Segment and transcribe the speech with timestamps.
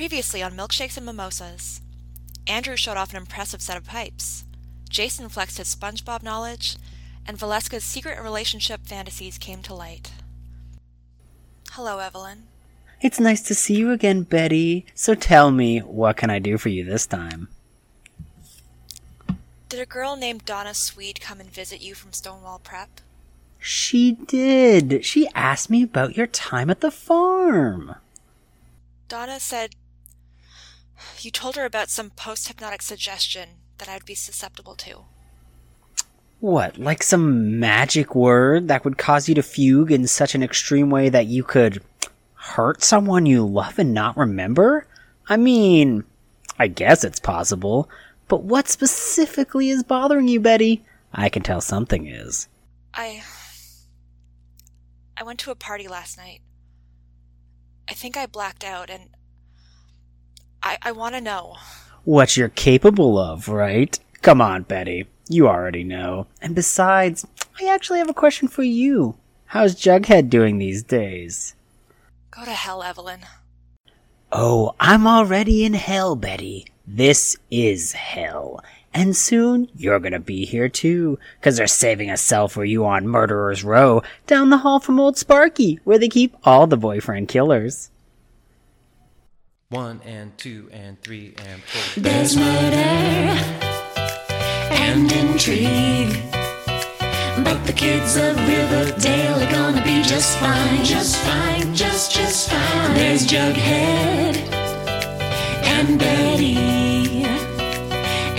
[0.00, 1.82] Previously on Milkshakes and Mimosas,
[2.46, 4.46] Andrew showed off an impressive set of pipes.
[4.88, 6.78] Jason flexed his SpongeBob knowledge,
[7.26, 10.12] and Valeska's secret relationship fantasies came to light.
[11.72, 12.44] Hello, Evelyn.
[13.02, 14.86] It's nice to see you again, Betty.
[14.94, 17.48] So tell me, what can I do for you this time?
[19.68, 23.02] Did a girl named Donna Sweet come and visit you from Stonewall Prep?
[23.58, 25.04] She did.
[25.04, 27.96] She asked me about your time at the farm.
[29.08, 29.74] Donna said
[31.20, 35.04] you told her about some post hypnotic suggestion that I'd be susceptible to.
[36.40, 40.88] What, like some magic word that would cause you to fugue in such an extreme
[40.88, 41.82] way that you could
[42.34, 44.86] hurt someone you love and not remember?
[45.28, 46.04] I mean,
[46.58, 47.90] I guess it's possible,
[48.28, 50.82] but what specifically is bothering you, Betty?
[51.12, 52.48] I can tell something is.
[52.94, 53.22] I.
[55.16, 56.40] I went to a party last night.
[57.88, 59.10] I think I blacked out, and.
[60.62, 61.56] I, I want to know.
[62.04, 63.98] What you're capable of, right?
[64.22, 65.06] Come on, Betty.
[65.28, 66.26] You already know.
[66.42, 67.26] And besides,
[67.60, 69.16] I actually have a question for you.
[69.46, 71.54] How's Jughead doing these days?
[72.30, 73.20] Go to hell, Evelyn.
[74.32, 76.66] Oh, I'm already in hell, Betty.
[76.86, 78.62] This is hell.
[78.92, 83.06] And soon you're gonna be here too, cause they're saving a cell for you on
[83.06, 87.89] Murderer's Row down the hall from Old Sparky, where they keep all the boyfriend killers.
[89.70, 92.02] One and two and three and four.
[92.02, 92.74] There's murder
[94.74, 96.20] and intrigue.
[97.44, 102.94] But the kids of Riverdale are gonna be just fine, just fine, just, just fine.
[102.94, 104.38] There's Jughead
[105.62, 106.56] and Betty.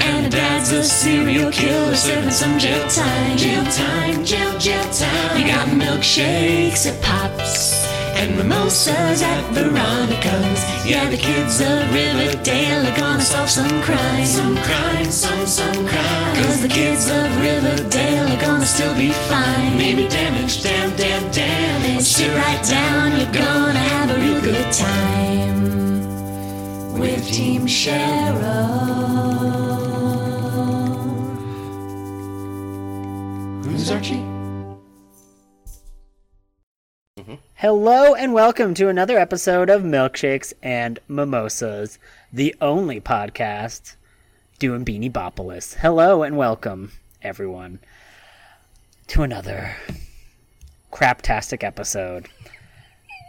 [0.04, 5.40] And Dad's a serial killer serving some jail time, jail time, jail, jail time.
[5.40, 10.62] You got milkshakes at Pops and mimosas at Veronica's.
[10.86, 16.36] Yeah, the kids of Riverdale are gonna solve some crime, some crime, some, some crime.
[16.36, 19.78] Cause the kids of Riverdale are gonna still be fine.
[19.78, 22.04] Maybe damage, damn, damn, damage.
[22.04, 25.72] Sit right down, you're gonna have a real good time
[27.00, 28.92] with Team Cheryl.
[33.66, 34.31] Who's Archie?
[37.62, 42.00] Hello and welcome to another episode of Milkshakes and Mimosas,
[42.34, 43.94] the only podcast
[44.58, 45.76] doing Beanie Bopolis.
[45.76, 47.78] Hello and welcome, everyone,
[49.10, 49.76] to another
[50.92, 52.28] craptastic episode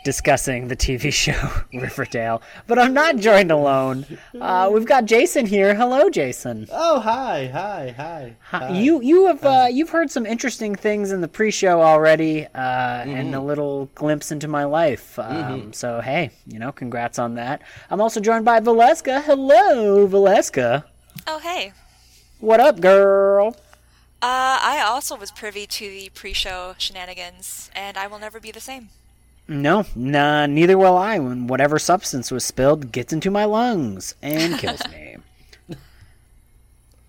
[0.04, 2.42] discussing the TV show Riverdale.
[2.66, 4.06] But I'm not joined alone.
[4.40, 5.74] Uh, we've got Jason here.
[5.74, 6.66] Hello, Jason.
[6.70, 8.36] Oh, hi, hi, hi.
[8.50, 8.70] Hi.
[8.78, 13.34] You you have uh, you've heard some interesting things in the pre-show already, uh, and
[13.34, 15.18] a little glimpse into my life.
[15.18, 17.62] Um, So hey, you know, congrats on that.
[17.90, 19.22] I'm also joined by Valeska.
[19.22, 20.84] Hello, Valeska.
[21.26, 21.72] Oh, hey.
[22.40, 23.56] What up, girl?
[24.20, 28.50] Uh, I also was privy to the pre show shenanigans, and I will never be
[28.50, 28.88] the same.
[29.52, 31.18] No, nah, neither will I.
[31.18, 35.16] When whatever substance was spilled gets into my lungs and kills me.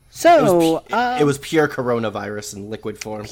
[0.10, 3.26] So, It was, pu- uh, it was pure coronavirus in liquid form.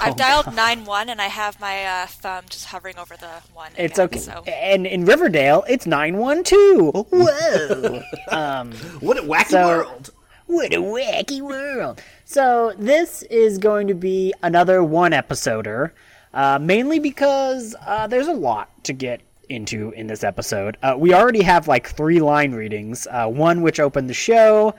[0.00, 3.72] I've dialed 9 1, and I have my uh, thumb just hovering over the 1.
[3.76, 4.18] it's again, okay.
[4.18, 4.42] So.
[4.44, 6.90] And in Riverdale, it's nine one two.
[7.10, 8.02] Whoa.
[8.28, 8.72] um.
[9.00, 10.10] What a wacky So- world!
[10.46, 12.02] What a wacky world.
[12.24, 15.90] So, this is going to be another one episoder,
[16.38, 20.76] uh, mainly because uh, there's a lot to get into in this episode.
[20.84, 24.72] Uh, we already have like three line readings uh, one which opened the show,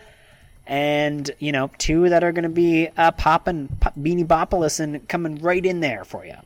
[0.67, 5.05] and, you know, two that are going to be uh, popping pop, Beanie Bopolis and
[5.09, 6.37] coming right in there for you.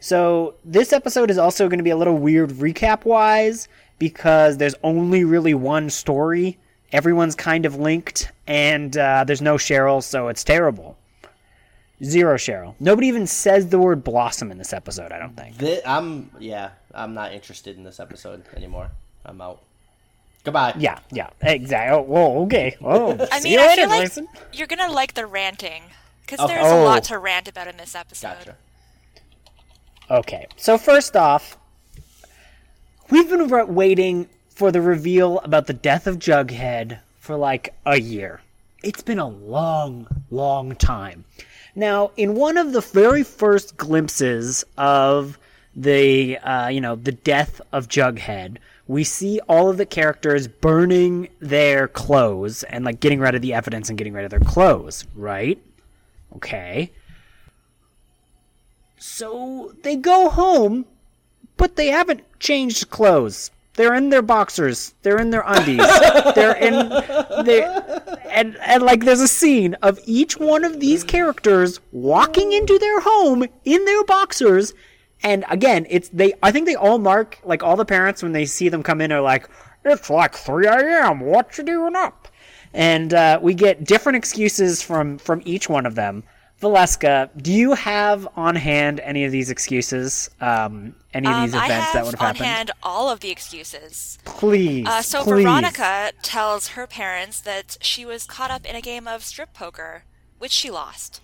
[0.00, 3.66] So, this episode is also going to be a little weird recap wise
[3.98, 6.58] because there's only really one story
[6.92, 10.98] everyone's kind of linked, and uh, there's no Cheryl, so it's terrible.
[12.02, 12.74] Zero Cheryl.
[12.80, 15.12] Nobody even says the word blossom in this episode.
[15.12, 15.56] I don't think.
[15.56, 16.70] Thi- I'm yeah.
[16.94, 18.90] I'm not interested in this episode anymore.
[19.24, 19.62] I'm out.
[20.42, 20.74] Goodbye.
[20.78, 21.94] Yeah, yeah, exactly.
[21.98, 22.74] Oh, whoa, okay.
[22.82, 24.28] Oh, I see mean, you I later, feel like Jason.
[24.54, 25.82] you're going to like the ranting,
[26.22, 26.54] because Okay.
[26.54, 26.84] there's a Oh.
[26.84, 28.38] lot to rant about in this episode.
[28.38, 28.56] Gotcha.
[30.10, 31.58] Okay, so first off,
[33.10, 38.40] we've been waiting for the reveal about the death of Jughead for like a year.
[38.82, 41.24] It's been a long, long time.
[41.74, 45.38] Now, in one of the very first glimpses of
[45.74, 48.58] the, uh, you know, the death of Jughead,
[48.88, 53.54] we see all of the characters burning their clothes and like getting rid of the
[53.54, 55.62] evidence and getting rid of their clothes, right?
[56.36, 56.90] Okay.
[58.98, 60.86] So they go home,
[61.56, 63.50] but they haven't changed clothes.
[63.80, 64.92] They're in their boxers.
[65.00, 65.78] They're in their undies.
[66.34, 66.90] they're in
[67.46, 67.62] they
[68.30, 73.00] and and like there's a scene of each one of these characters walking into their
[73.00, 74.74] home in their boxers.
[75.22, 78.44] And again, it's they I think they all mark like all the parents when they
[78.44, 79.48] see them come in are like,
[79.86, 82.28] It's like three AM, what you doing up?
[82.74, 86.22] And uh, we get different excuses from from each one of them.
[86.60, 90.28] Valeska, do you have on hand any of these excuses?
[90.40, 93.20] Um, any of these Um, I events have that would have on hand all of
[93.20, 94.18] the excuses.
[94.24, 94.86] Please.
[94.86, 95.42] Uh, so please.
[95.44, 100.04] Veronica tells her parents that she was caught up in a game of strip poker,
[100.38, 101.22] which she lost.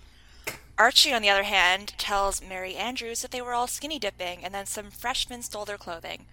[0.78, 4.54] Archie, on the other hand, tells Mary Andrews that they were all skinny dipping and
[4.54, 6.26] then some freshmen stole their clothing.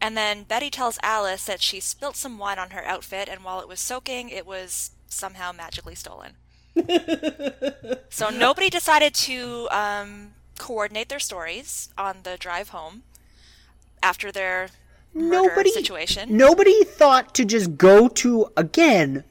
[0.00, 3.60] And then Betty tells Alice that she spilt some wine on her outfit, and while
[3.60, 6.32] it was soaking, it was somehow magically stolen.
[8.10, 13.02] so nobody decided to um, coordinate their stories on the drive home
[14.02, 14.68] after their
[15.14, 16.36] nobody situation.
[16.36, 19.24] Nobody thought to just go to again.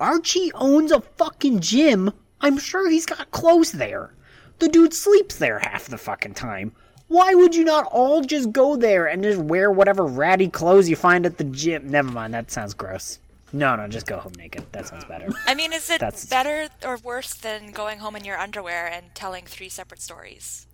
[0.00, 2.12] Archie owns a fucking gym.
[2.40, 4.12] I'm sure he's got clothes there.
[4.60, 6.72] The dude sleeps there half the fucking time.
[7.08, 10.96] Why would you not all just go there and just wear whatever ratty clothes you
[10.96, 11.88] find at the gym?
[11.90, 13.18] Never mind, that sounds gross.
[13.52, 14.64] No, no, just go home naked.
[14.72, 15.28] That sounds better.
[15.46, 19.06] I mean, is it That's- better or worse than going home in your underwear and
[19.14, 20.66] telling three separate stories?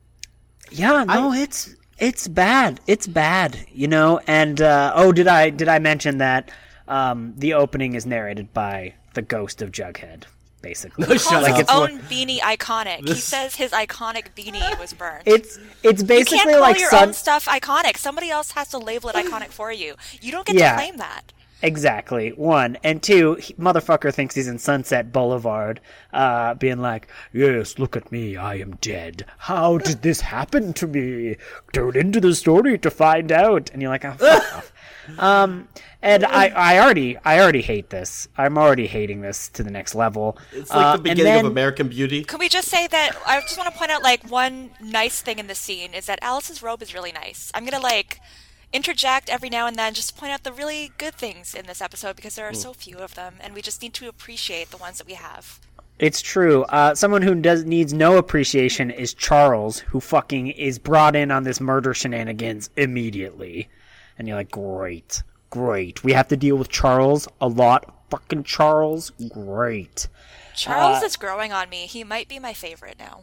[0.71, 2.81] Yeah, no, it's it's bad.
[2.87, 4.19] It's bad, you know.
[4.27, 6.51] And uh, oh, did I did I mention that
[6.89, 10.25] um, the opening is narrated by the ghost of Jughead,
[10.63, 11.07] basically.
[11.19, 11.51] Shut Calls up.
[11.53, 13.07] his it's own beanie iconic.
[13.07, 15.23] He says his iconic beanie was burned.
[15.27, 17.09] It's it's you basically can't call like your Sun.
[17.09, 17.99] own stuff iconic.
[17.99, 19.95] Somebody else has to label it iconic for you.
[20.23, 20.71] You don't get Yeah.
[20.73, 21.33] to claim that.
[21.65, 22.29] Exactly.
[22.31, 23.35] One and two.
[23.37, 25.81] He, motherfucker thinks he's in Sunset Boulevard,
[26.13, 28.37] uh, being like, "Yes, look at me.
[28.37, 29.25] I am dead.
[29.39, 31.37] How did this happen to me?
[31.73, 34.73] Tune into the story to find out." And you're like, "Oh, fuck off."
[35.19, 35.69] Um,
[36.01, 38.27] and I, I already, I already hate this.
[38.39, 40.39] I'm already hating this to the next level.
[40.51, 42.25] It's like Uh, the beginning then- of American Beauty.
[42.25, 45.39] Can we just say that I just want to point out like one nice thing
[45.39, 47.51] in the scene is that Alice's robe is really nice.
[47.55, 48.19] I'm gonna like
[48.75, 51.81] interject every now and then just to point out the really good things in this
[51.81, 54.77] episode because there are so few of them and we just need to appreciate the
[54.77, 55.61] ones that we have.
[56.01, 56.65] It's true.
[56.65, 61.45] Uh, someone who does needs no appreciation is Charles, who fucking is brought in on
[61.45, 63.69] this murder shenanigans immediately.
[64.19, 66.03] And you're like, great, great.
[66.03, 67.95] We have to deal with Charles a lot.
[68.11, 70.09] Fucking Charles, great.
[70.57, 71.87] Charles Uh, is growing on me.
[71.87, 73.21] He might be my favorite now.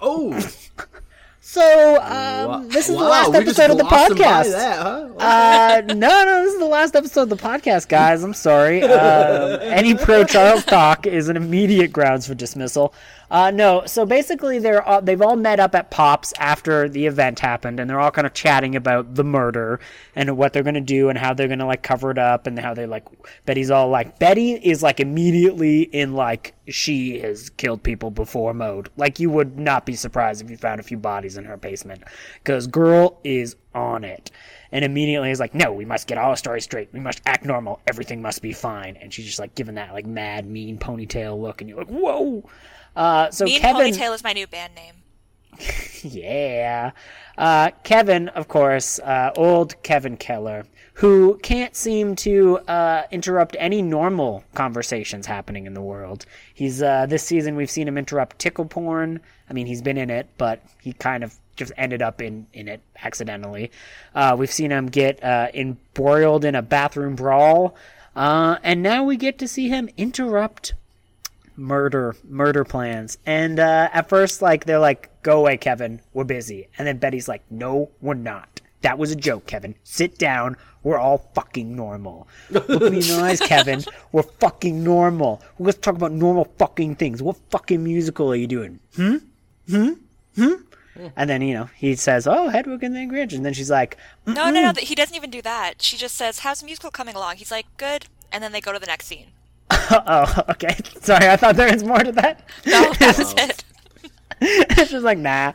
[0.00, 0.32] Oh,
[1.46, 4.50] So, um, this is the last episode of the podcast.
[4.52, 5.08] That, huh?
[5.18, 8.24] Uh, no, no, this is the last episode of the podcast, guys.
[8.24, 8.82] I'm sorry.
[8.82, 12.94] Um, any pro Charles talk is an immediate grounds for dismissal.
[13.34, 17.40] Uh, no, so basically, they're all, they've all met up at Pops after the event
[17.40, 19.80] happened, and they're all kind of chatting about the murder
[20.14, 22.74] and what they're gonna do and how they're gonna like cover it up and how
[22.74, 23.04] they like.
[23.44, 28.88] Betty's all like, Betty is like immediately in like she has killed people before mode.
[28.96, 32.04] Like you would not be surprised if you found a few bodies in her basement,
[32.34, 34.30] because girl is on it
[34.70, 36.90] and immediately is like, "No, we must get all our stories straight.
[36.92, 37.80] We must act normal.
[37.88, 41.60] Everything must be fine." And she's just like giving that like mad, mean ponytail look,
[41.60, 42.48] and you're like, "Whoa!"
[42.96, 44.94] Uh, so Me and Kevin, Ponytail is my new band name.
[46.02, 46.92] yeah,
[47.38, 50.64] uh, Kevin, of course, uh, old Kevin Keller,
[50.94, 56.26] who can't seem to uh, interrupt any normal conversations happening in the world.
[56.54, 59.20] He's uh, this season we've seen him interrupt tickle porn.
[59.48, 62.68] I mean, he's been in it, but he kind of just ended up in, in
[62.68, 63.70] it accidentally.
[64.14, 67.74] Uh, we've seen him get uh, embroiled in a bathroom brawl,
[68.16, 70.74] uh, and now we get to see him interrupt
[71.56, 73.18] murder murder plans.
[73.26, 76.00] And uh at first like they're like go away kevin.
[76.12, 76.68] We're busy.
[76.78, 78.60] And then betty's like no we're not.
[78.82, 79.74] That was a joke kevin.
[79.84, 80.56] Sit down.
[80.82, 82.28] We're all fucking normal.
[82.50, 83.82] Look me in the eyes kevin.
[84.12, 85.42] We're fucking normal.
[85.58, 87.22] We're gonna talk about normal fucking things.
[87.22, 88.80] What fucking musical are you doing?
[88.96, 89.16] Hmm?
[89.68, 89.92] Hmm?
[90.36, 90.52] Hmm?
[91.16, 93.70] And then you know he says oh hedwig and the angry inch and then she's
[93.70, 93.96] like
[94.26, 94.72] No, no, no.
[94.78, 95.82] He doesn't even do that.
[95.82, 98.72] She just says, "How's the musical coming along?" He's like, "Good," and then they go
[98.72, 99.28] to the next scene.
[99.90, 100.76] Oh okay.
[101.00, 102.40] Sorry i thought there was more to that.
[102.66, 103.64] No, that was it.
[104.40, 105.52] it's just like nah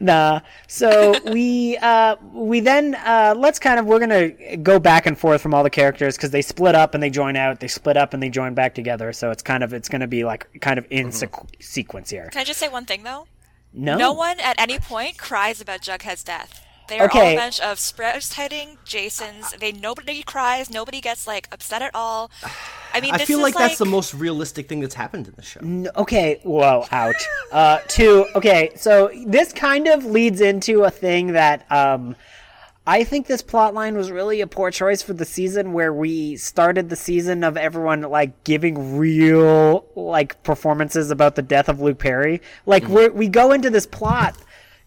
[0.00, 0.40] nah.
[0.68, 5.40] So we uh we then uh let's kind of we're gonna go back and forth
[5.40, 7.60] from all the characters because they split up and they join out.
[7.60, 9.12] They split up and they join back together.
[9.12, 12.28] So it's kind of it's gonna be like kind of in sequ- sequence here.
[12.30, 13.26] Can I just say one thing though?
[13.72, 13.96] no.
[13.96, 16.64] No one at any point cries about Jughead's death.
[16.88, 19.54] They are all a bunch of sprouse hiding Jasons.
[19.58, 20.70] They nobody cries.
[20.70, 22.30] Nobody gets like upset at all.
[22.94, 25.42] I mean, I feel is like that's the most realistic thing that's happened in the
[25.42, 25.60] show.
[25.96, 31.70] okay whoa ouch uh two okay so this kind of leads into a thing that
[31.70, 32.16] um
[32.86, 36.36] I think this plot line was really a poor choice for the season where we
[36.36, 41.98] started the season of everyone like giving real like performances about the death of Luke
[41.98, 42.40] Perry.
[42.64, 44.38] Like we we go into this plot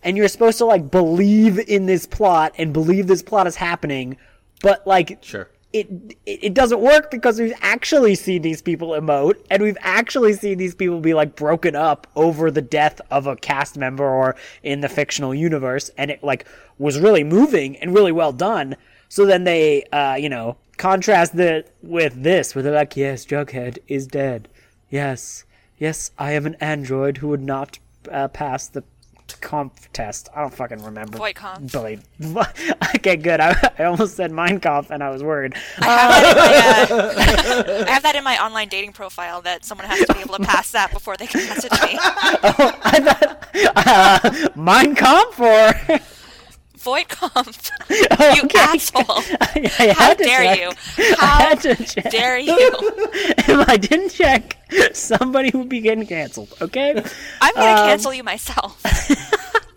[0.04, 4.18] and you're supposed to like believe in this plot and believe this plot is happening,
[4.62, 5.48] but like Sure.
[5.74, 5.88] it
[6.26, 10.58] it it doesn't work because we've actually seen these people emote and we've actually seen
[10.58, 14.82] these people be like broken up over the death of a cast member or in
[14.82, 16.46] the fictional universe and it like
[16.78, 18.76] was really moving and really well done.
[19.10, 23.78] So then they uh you know contrast the with this where they're like yes jughead
[23.88, 24.48] is dead.
[24.90, 25.46] Yes.
[25.78, 27.80] Yes i am an android who would not
[28.12, 28.84] uh, pass the
[29.34, 31.72] comp test i don't fucking remember Voight-Kampff.
[31.72, 32.00] Billy.
[32.96, 33.40] okay, good.
[33.40, 35.54] I, I almost said Mein Kampf and I was worried.
[35.80, 39.66] I have, that in my, uh, I have that in my online dating profile that
[39.66, 41.98] someone has to be able to pass that before they can message me.
[43.54, 45.74] Uh, Mein Kampf or
[46.84, 47.72] Voight-Kampff.
[47.90, 48.60] You Okay.
[48.60, 49.04] asshole.
[49.42, 50.60] I, I How dare check.
[50.60, 50.72] you?
[50.98, 52.12] I How had to check.
[52.12, 52.56] dare you?
[52.58, 54.58] If I didn't check,
[54.94, 56.54] somebody would be getting canceled.
[56.62, 56.92] Okay.
[57.42, 58.82] I'm going to Um, cancel you myself.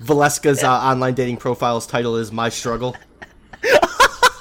[0.00, 2.94] Valeska's uh, online dating profile's title is My Struggle.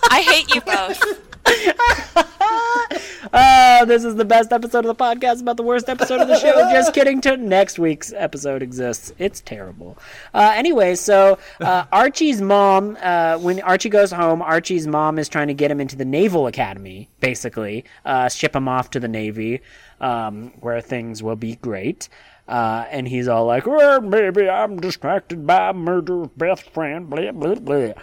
[0.09, 1.01] I hate you both.
[3.31, 6.37] Uh, this is the best episode of the podcast about the worst episode of the
[6.37, 6.53] show.
[6.71, 7.19] Just kidding.
[7.21, 9.11] To next week's episode exists.
[9.17, 9.97] It's terrible.
[10.35, 15.47] Uh, anyway, so uh, Archie's mom, uh, when Archie goes home, Archie's mom is trying
[15.47, 19.61] to get him into the Naval Academy, basically, uh, ship him off to the Navy,
[19.99, 22.09] um, where things will be great.
[22.47, 27.31] Uh, and he's all like, well, maybe I'm distracted by murder of best friend, blah,
[27.31, 27.93] blah, blah.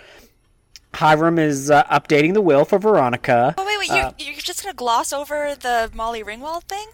[0.95, 3.55] Hiram is uh, updating the will for Veronica.
[3.57, 3.97] Oh, wait, wait.
[4.19, 6.87] You, you're just going to gloss over the Molly Ringwald thing?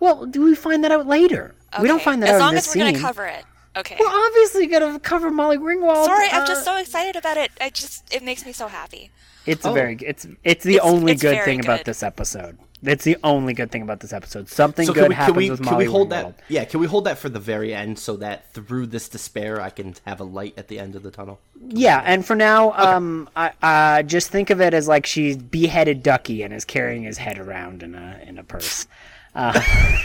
[0.00, 1.54] Well, do we find that out later?
[1.80, 2.92] We don't find that as out As long as we're scene.
[2.92, 3.44] gonna cover it.
[3.76, 3.96] Okay.
[3.98, 6.04] We're obviously gonna cover Molly Ringwald.
[6.04, 7.50] Sorry, I'm uh, just so excited about it.
[7.60, 9.10] I just it makes me so happy.
[9.46, 9.72] It's Oh.
[9.72, 9.96] very.
[10.00, 12.58] It's it's the It's- only it's good very thing about this episode.
[12.86, 14.48] It's the only good thing about this episode.
[14.48, 16.36] Something So good we, happens we, with can Molly we hold Ringwald.
[16.36, 16.40] that?
[16.48, 19.70] Yeah, can we hold that for the very end so that through this despair I
[19.70, 21.40] can have a light at the end of the tunnel?
[21.68, 26.02] Yeah, and for now, um, I, uh, just think of it as like she's beheaded
[26.02, 28.86] Ducky and is carrying his head around in a in a purse.
[29.34, 29.60] Uh,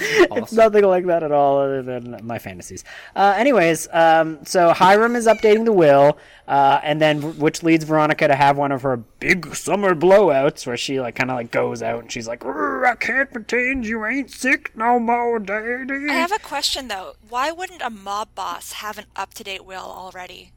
[0.00, 2.84] It's nothing like that at all, other than my fantasies.
[3.14, 8.28] Uh, anyways, um, so Hiram is updating the will, uh, and then which leads Veronica
[8.28, 11.82] to have one of her big summer blowouts, where she like kind of like goes
[11.82, 16.14] out and she's like, "Rrr, "I can't pretend you ain't sick no more, daddy." I
[16.14, 17.14] have a question though.
[17.28, 20.52] Why wouldn't a mob boss have an up to date will already?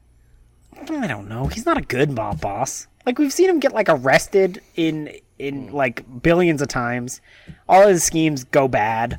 [0.76, 1.46] I don't know.
[1.46, 2.86] He's not a good mob boss.
[3.06, 7.20] Like we've seen him get like arrested in in like billions of times.
[7.68, 9.18] All his schemes go bad.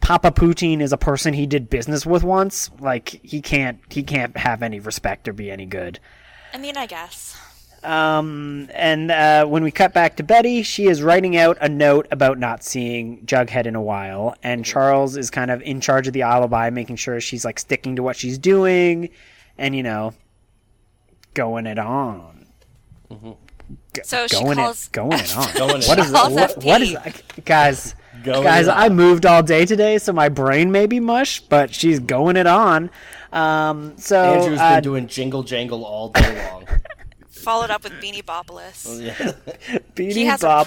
[0.00, 2.70] Papa Poutine is a person he did business with once.
[2.80, 6.00] Like he can't he can't have any respect or be any good.
[6.52, 7.36] I mean, I guess.
[7.82, 12.06] Um, and uh, when we cut back to Betty, she is writing out a note
[12.10, 16.12] about not seeing Jughead in a while, and Charles is kind of in charge of
[16.12, 19.08] the alibi, making sure she's like sticking to what she's doing,
[19.56, 20.12] and you know,
[21.32, 22.46] going it on.
[23.94, 25.54] G- So she going calls- it, going it on.
[25.54, 26.06] Going it What on.
[26.06, 27.44] is Calls what, what is FD.
[27.44, 27.94] guys?
[28.24, 28.76] Going guys, on.
[28.78, 32.46] I moved all day today, so my brain may be mush, but she's going it
[32.46, 32.90] on.
[33.32, 36.66] Um, so Andrew's uh, been doing jingle jangle all day long.
[37.30, 38.84] Followed up with Beanie Bopolis.
[39.94, 40.66] Beanie He has a Bopolis.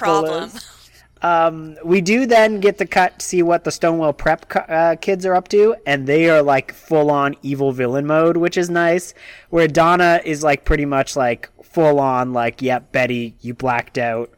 [1.21, 1.77] problem.
[1.85, 5.47] we do then get the cut see what the Stonewall Prep uh, kids are up
[5.49, 9.13] to, and they are like full on evil villain mode, which is nice.
[9.49, 14.31] Where Donna is like pretty much like full on like, "Yep, Betty, you blacked out.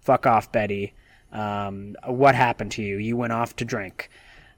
[0.00, 0.94] Fuck off, Betty.
[1.32, 2.96] Um, what happened to you?
[2.96, 4.10] You went off to drink."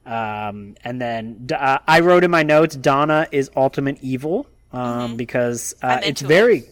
[0.06, 5.74] Um, and then uh, I wrote in my notes, Donna is ultimate evil um, because
[5.82, 6.28] uh, it's into it.
[6.28, 6.64] very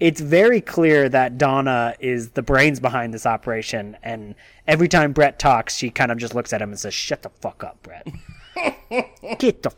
[0.00, 4.34] it's very clear that Donna is the brains behind this operation, and
[4.66, 7.30] every time Brett talks, she kind of just looks at him and says, "Shut the
[7.30, 8.06] fuck up, Brett.
[9.38, 9.70] get the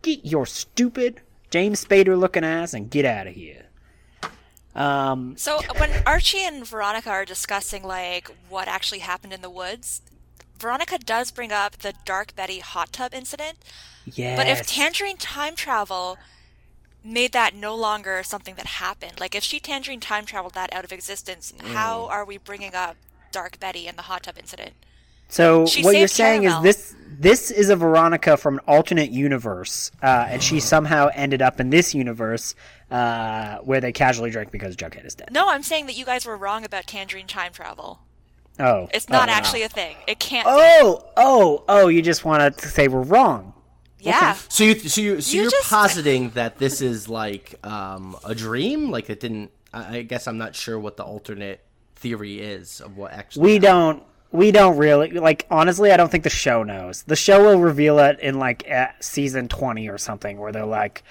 [0.00, 3.61] get your stupid James Spader looking ass and get out of here."
[4.74, 10.00] Um, So when Archie and Veronica are discussing like what actually happened in the woods,
[10.58, 13.58] Veronica does bring up the Dark Betty hot tub incident.
[14.06, 14.38] yes.
[14.38, 16.18] But if Tangerine time travel
[17.04, 20.84] made that no longer something that happened, like if she Tangerine time traveled that out
[20.84, 21.72] of existence, Mm.
[21.72, 22.96] how are we bringing up
[23.32, 24.72] Dark Betty and the hot tub incident?
[25.28, 26.64] So She what you're saying Caramel.
[26.64, 31.40] is this this is a Veronica from an alternate universe, uh, and she somehow ended
[31.40, 32.54] up in this universe
[32.90, 35.28] uh, where they casually drink because Jughead is dead.
[35.32, 38.00] No, I'm saying that you guys were wrong about Tangerine time travel.
[38.58, 39.96] Oh, It's not oh, actually a thing.
[40.06, 40.46] It can't.
[40.46, 40.52] be.
[40.52, 41.88] Oh, oh, oh!
[41.88, 43.54] You just want to say we're wrong.
[43.98, 44.34] Yeah.
[44.48, 48.16] So you so you so You you are just- positing that this is like um
[48.24, 48.90] a dream?
[48.90, 49.52] Like it didn't.
[49.72, 51.60] I I guess I'm not sure what the alternate
[51.96, 53.42] theory is of what actually.
[53.44, 53.62] We happened.
[53.62, 54.02] don't.
[54.32, 55.46] We don't really like.
[55.50, 57.02] Honestly, I don't think the show knows.
[57.02, 61.02] The show will reveal it in like at season twenty or something, where they're like,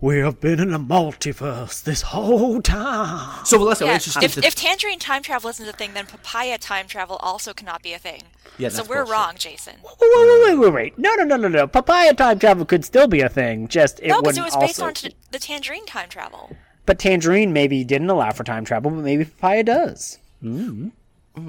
[0.00, 4.24] "We have been in a multiverse this whole time." So let's say Yeah, interesting.
[4.24, 7.92] if, if tangerine time travel isn't a thing, then papaya time travel also cannot be
[7.92, 8.22] a thing.
[8.58, 9.12] Yeah, so we're bullshit.
[9.12, 9.74] wrong, Jason.
[9.82, 10.98] Wait, wait, wait, wait, wait!
[10.98, 11.66] No, no, no, no, no!
[11.68, 13.68] Papaya time travel could still be a thing.
[13.68, 14.86] Just it No, because wouldn't it was based also.
[14.86, 16.56] on t- the tangerine time travel.
[16.86, 20.18] But Tangerine maybe didn't allow for time travel, but maybe Papaya does.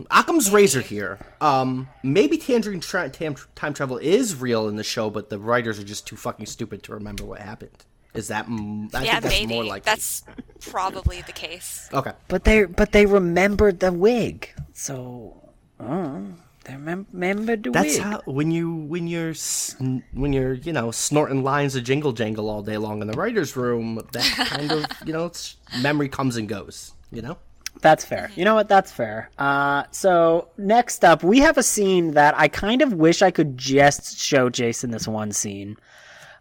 [0.09, 1.19] Occam's razor here.
[1.41, 5.79] Um, maybe Tangerine tra- tam- time travel is real in the show, but the writers
[5.79, 7.85] are just too fucking stupid to remember what happened.
[8.15, 8.47] Is that?
[8.47, 9.53] mm, I yeah, think that's maybe.
[9.53, 9.85] more likely.
[9.85, 10.23] That's
[10.61, 11.89] probably the case.
[11.93, 12.13] okay.
[12.29, 16.21] But they but they remembered the wig, so uh,
[16.63, 18.01] they remem- remembered the That's wig.
[18.03, 19.75] how when you when you're s-
[20.13, 23.55] when you're you know snorting lines of jingle jangle all day long in the writers'
[23.57, 24.01] room.
[24.13, 26.93] That kind of you know it's, memory comes and goes.
[27.11, 27.37] You know.
[27.81, 28.31] That's fair.
[28.35, 28.67] You know what?
[28.67, 29.29] That's fair.
[29.37, 33.57] Uh, so next up, we have a scene that I kind of wish I could
[33.57, 35.77] just show Jason this one scene,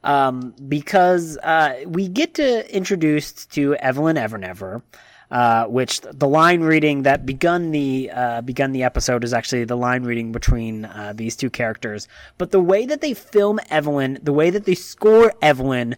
[0.04, 4.82] um, because uh, we get to introduced to Evelyn Evernever,
[5.30, 9.76] uh, which the line reading that begun the uh, begun the episode is actually the
[9.76, 12.08] line reading between uh, these two characters.
[12.38, 15.96] But the way that they film Evelyn, the way that they score Evelyn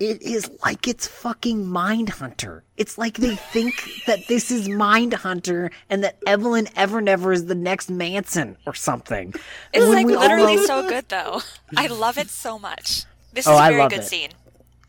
[0.00, 2.62] it is like it's fucking Mindhunter.
[2.76, 3.74] It's like they think
[4.06, 9.34] that this is Mindhunter and that Evelyn Evernever is the next Manson or something.
[9.72, 11.40] It's When like literally all- so good, though.
[11.76, 13.04] I love it so much.
[13.32, 14.04] This Oh, is a very good it.
[14.04, 14.30] scene.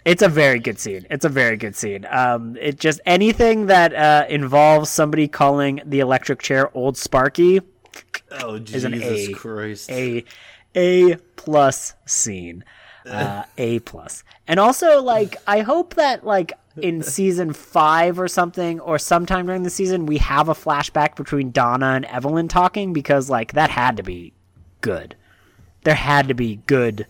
[0.06, 1.08] It's a very good scene.
[1.10, 2.06] It's a very good scene.
[2.12, 7.62] Um, it just anything that uh, involves somebody calling the electric chair old Sparky,
[8.32, 9.32] Oh an Jesus A.
[9.34, 9.90] Christ!
[9.90, 10.24] a
[10.76, 12.64] a plus scene
[13.06, 14.24] uh a plus.
[14.48, 19.64] And also like i hope that like in season five or something or sometime during
[19.64, 23.98] the season we have a flashback between donna and evelyn talking because like that had
[23.98, 24.34] to be
[24.86, 25.16] good.
[25.84, 27.08] There had to be good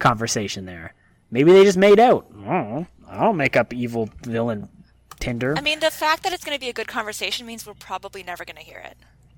[0.00, 0.94] conversation there.
[1.30, 2.26] Maybe they just made out.
[2.30, 2.86] I don't know.
[3.08, 4.68] I'll make up evil villain
[5.20, 5.54] tinder.
[5.56, 8.24] I mean, the fact that it's going to be a good conversation means we're probably
[8.24, 8.96] never going to hear it.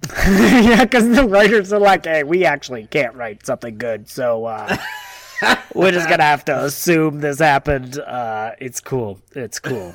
[0.65, 4.77] yeah, because the writers are like, hey, we actually can't write something good, so uh,
[5.75, 7.99] we're just gonna have to assume this happened.
[7.99, 9.21] Uh, it's cool.
[9.35, 9.95] It's cool.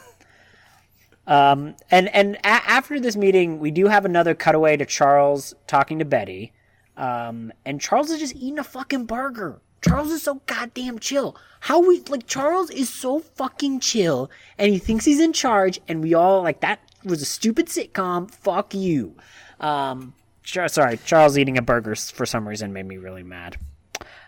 [1.27, 5.99] Um, and and a- after this meeting, we do have another cutaway to Charles talking
[5.99, 6.51] to Betty,
[6.97, 9.61] um, and Charles is just eating a fucking burger.
[9.81, 11.37] Charles is so goddamn chill.
[11.61, 16.01] How we like Charles is so fucking chill, and he thinks he's in charge, and
[16.01, 18.29] we all like that was a stupid sitcom.
[18.29, 19.15] Fuck you.
[19.59, 23.57] Um, sorry, Charles eating a burger for some reason made me really mad.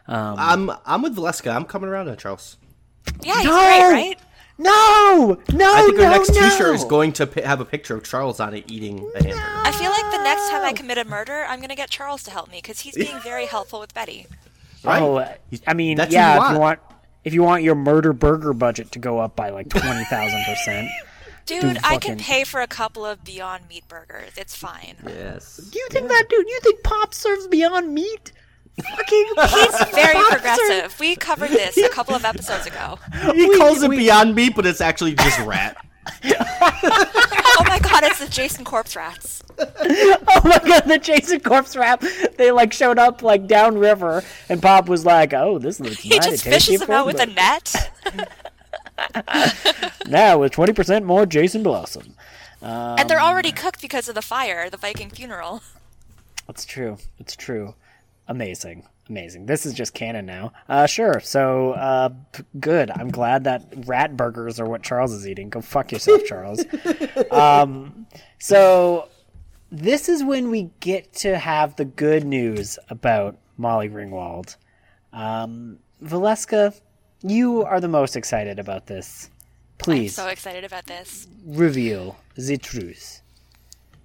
[0.07, 1.55] Um, I'm I'm with Valeska.
[1.55, 2.57] I'm coming around on Charles.
[3.23, 3.51] Yeah, he's No!
[3.51, 4.19] great, right?
[4.57, 6.39] No, no, I think no, our next no.
[6.49, 9.41] T-shirt is going to pi- have a picture of Charles on it eating a hamburger.
[9.43, 12.21] I feel like the next time I commit a murder, I'm going to get Charles
[12.23, 14.27] to help me because he's being very helpful with Betty.
[14.83, 15.01] Right?
[15.01, 15.25] Oh,
[15.65, 16.35] I mean, That's yeah.
[16.35, 16.59] you If you want.
[16.59, 16.79] want,
[17.23, 20.89] if you want your murder burger budget to go up by like twenty thousand percent,
[21.47, 24.31] Dude, Dude, I can pay for a couple of Beyond Meat burgers.
[24.37, 24.95] It's fine.
[25.07, 25.57] Yes.
[25.57, 26.47] do you think that dude?
[26.47, 28.31] You think Pop serves Beyond Meat?
[28.81, 30.99] Fucking, He's very Pop progressive.
[30.99, 32.97] We covered this a couple of episodes ago.
[33.33, 35.77] He We- calls it we- Beyond Meat, but it's actually just rat.
[37.53, 39.43] Oh my god, it's the Jason Corpse Rats.
[39.59, 42.03] Oh my god, the Jason Corpse rap.
[42.37, 46.31] They like showed up like downriver, and Pop was like, "Oh, this looks He mighty
[46.31, 47.91] just tasty fishes them out with a net.
[50.07, 52.15] now with twenty percent more Jason Blossom."
[52.61, 55.61] and they're um, already cooked because of the fire, the Viking funeral.
[56.47, 56.97] That's true.
[57.19, 57.75] It's true.
[58.27, 58.87] Amazing.
[59.09, 59.45] Amazing.
[59.45, 60.53] This is just canon now.
[60.69, 61.19] Uh, sure.
[61.19, 62.89] So, uh, p- good.
[62.91, 65.49] I'm glad that rat burgers are what Charles is eating.
[65.49, 66.63] Go fuck yourself, Charles.
[67.31, 68.07] um,
[68.39, 69.09] so,
[69.69, 74.55] this is when we get to have the good news about Molly Ringwald.
[75.11, 76.79] Um, Valeska,
[77.21, 79.29] you are the most excited about this.
[79.77, 81.27] Please So excited about this.
[81.45, 83.20] reveal the truth.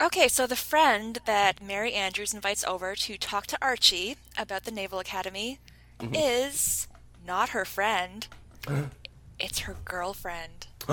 [0.01, 4.71] Okay, so the friend that Mary Andrews invites over to talk to Archie about the
[4.71, 5.59] Naval Academy
[5.99, 6.15] mm-hmm.
[6.15, 6.87] is
[7.27, 8.27] not her friend.
[9.39, 10.67] it's her girlfriend.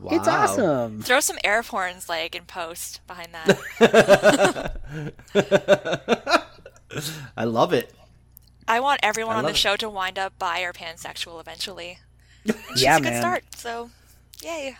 [0.00, 0.10] wow.
[0.10, 1.00] It's awesome.
[1.02, 4.76] Throw some air horns like in post behind that.
[7.36, 7.94] I love it.
[8.68, 9.56] I want everyone on the it.
[9.56, 12.00] show to wind up bi or pansexual eventually.
[12.46, 13.22] She's Yeah, a good man.
[13.22, 13.90] start, so
[14.42, 14.76] yay.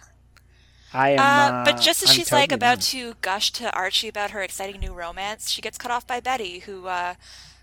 [0.92, 1.30] I am.
[1.38, 4.42] Uh, Uh, but just as I'm she's like about to gush to Archie about her
[4.42, 7.14] exciting new romance, she gets cut off by Betty, who uh,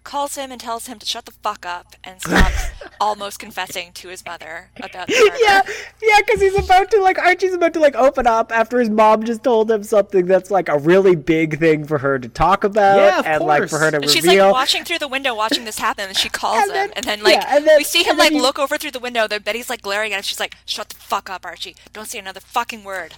[0.03, 2.51] calls him and tells him to shut the fuck up and stop
[3.01, 5.35] almost confessing to his mother about the murder.
[5.41, 5.61] Yeah,
[6.01, 9.23] yeah, because he's about to like Archie's about to like open up after his mom
[9.23, 12.97] just told him something that's like a really big thing for her to talk about
[12.97, 15.65] Yeah, of and like for her to And she's like watching through the window, watching
[15.65, 17.83] this happen, and she calls And then- him, and then like yeah, and then- we
[17.83, 19.27] see him like he- look over through the window.
[19.27, 20.23] Then Betty's like glaring at him.
[20.23, 21.75] She's like, "Shut the fuck up, Archie!
[21.93, 23.13] Don't say another fucking word."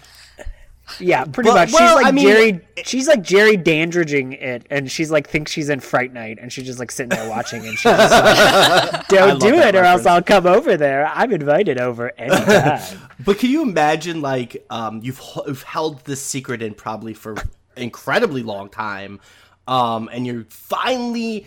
[1.00, 1.72] Yeah, pretty Well- much.
[1.72, 2.60] well, she's like I mean- Jerry.
[2.84, 6.66] She's like Jerry Dandridging it, and she's like thinks she's in Fright Night, and she's
[6.66, 10.06] just like sitting there watching, and she's just like, "Don't do that it, or else.
[10.06, 11.06] I'll come over there.
[11.14, 12.82] I'm invited over anytime."
[13.24, 17.36] But can you imagine, like, um, you've, you've held this secret in probably for
[17.78, 19.20] incredibly long time,
[19.68, 21.46] um, and you're finally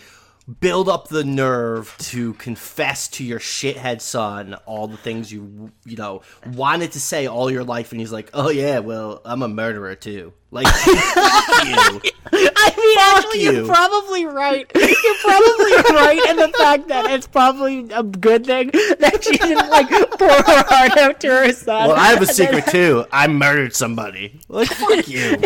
[0.61, 5.97] build up the nerve to confess to your shithead son all the things you, you
[5.97, 9.49] know, wanted to say all your life, and he's like, "Oh yeah, well, I'm a
[9.49, 12.01] murderer too." Like, you.
[12.33, 13.53] I mean, actually, you.
[13.53, 14.71] you're probably right.
[14.75, 19.69] You're probably right in the fact that it's probably a good thing that she didn't
[19.69, 21.89] like pour her heart out to her son.
[21.89, 23.05] Well, I have a secret too.
[23.11, 24.41] I murdered somebody.
[24.49, 25.43] Like, fuck you.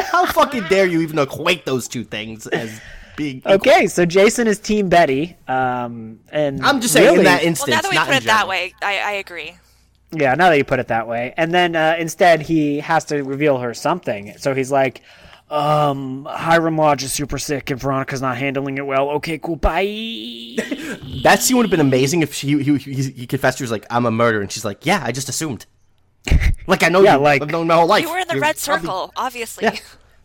[0.00, 2.80] How fucking dare you even equate those two things as
[3.16, 3.52] being equal?
[3.54, 7.46] Okay, so Jason is Team Betty, um, and I'm just saying really- in that Well,
[7.48, 7.70] instance.
[7.70, 9.56] now that we put in it that way, I, I agree.
[10.12, 11.34] Yeah, now that you put it that way.
[11.36, 14.34] And then uh, instead he has to reveal her something.
[14.38, 15.02] So he's like,
[15.50, 19.10] um, Hiram Lodge is super sick and Veronica's not handling it well.
[19.10, 19.82] Okay, cool, bye.
[21.22, 23.68] That scene would have been amazing if she he, he, he confessed to her, he
[23.68, 25.66] was like, "I'm a murderer," and she's like, "Yeah, I just assumed."
[26.68, 28.02] Like I know Yeah, you, like- I've known my whole life.
[28.02, 29.64] You were in the You're red circle, obviously.
[29.64, 29.76] Yeah,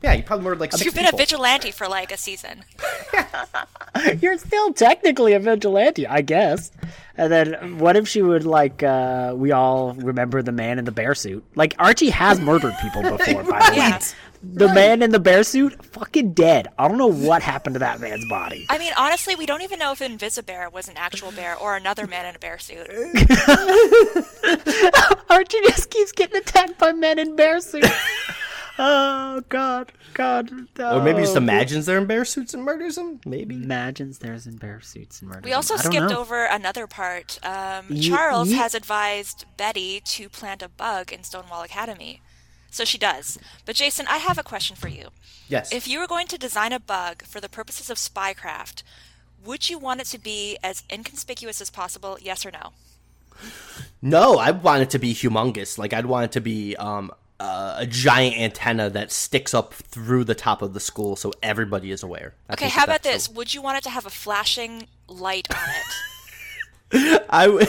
[0.01, 1.19] yeah, you probably murdered like 6 You've been people.
[1.19, 2.63] a vigilante for like a season.
[4.21, 6.71] You're still technically a vigilante, I guess.
[7.17, 10.91] And then what if she would like uh we all remember the man in the
[10.91, 11.43] bear suit?
[11.55, 13.77] Like Archie has murdered people before, by the way.
[13.77, 13.99] Yeah.
[14.43, 16.69] The man in the bear suit, fucking dead.
[16.79, 18.65] I don't know what happened to that man's body.
[18.71, 22.07] I mean, honestly, we don't even know if Invisibear was an actual bear or another
[22.07, 22.87] man in a bear suit.
[25.29, 27.87] Archie just keeps getting attacked by men in bear suits.
[28.83, 30.51] Oh god, god.
[30.79, 33.21] Or maybe just imagines they're in bear suits and murders them.
[33.25, 33.55] Maybe.
[33.55, 35.41] imagines there's in bear suits and murder.
[35.45, 36.19] We also I skipped know.
[36.19, 37.39] over another part.
[37.43, 42.21] Um, Ye- Charles ye- has advised Betty to plant a bug in Stonewall Academy.
[42.71, 43.37] So she does.
[43.65, 45.09] But Jason, I have a question for you.
[45.47, 45.71] Yes.
[45.73, 48.81] If you were going to design a bug for the purposes of spycraft,
[49.45, 52.17] would you want it to be as inconspicuous as possible?
[52.21, 52.71] Yes or no?
[54.01, 55.77] No, I want it to be humongous.
[55.77, 57.11] Like I'd want it to be um,
[57.41, 61.89] uh, a giant antenna that sticks up through the top of the school, so everybody
[61.89, 62.35] is aware.
[62.47, 63.27] I Okay, how about this?
[63.29, 65.69] Would you want it to have a flashing light on
[66.93, 67.23] it?
[67.29, 67.65] I w-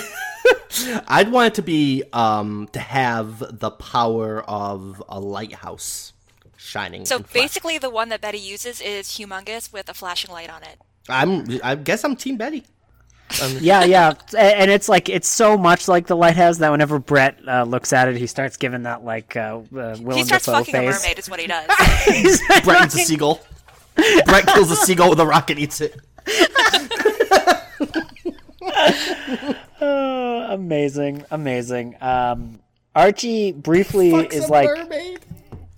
[1.08, 6.12] I'd want it to be um, to have the power of a lighthouse
[6.58, 7.06] shining.
[7.06, 10.78] So basically, the one that Betty uses is humongous with a flashing light on it.
[11.08, 11.46] I'm.
[11.64, 12.64] I guess I'm Team Betty.
[13.60, 17.64] Yeah, yeah, and it's like it's so much like the lighthouse that whenever Brett uh,
[17.64, 20.74] looks at it, he starts giving that like uh, uh, Willem He starts Dafoe fucking
[20.74, 21.02] a face.
[21.02, 21.66] mermaid, is what he does.
[22.04, 23.40] He's like- Brett eats a seagull.
[24.26, 25.96] Brett kills a seagull with a rocket, eats it.
[29.80, 31.96] Oh, amazing, amazing.
[32.00, 32.60] Um,
[32.94, 34.86] Archie briefly is like uh,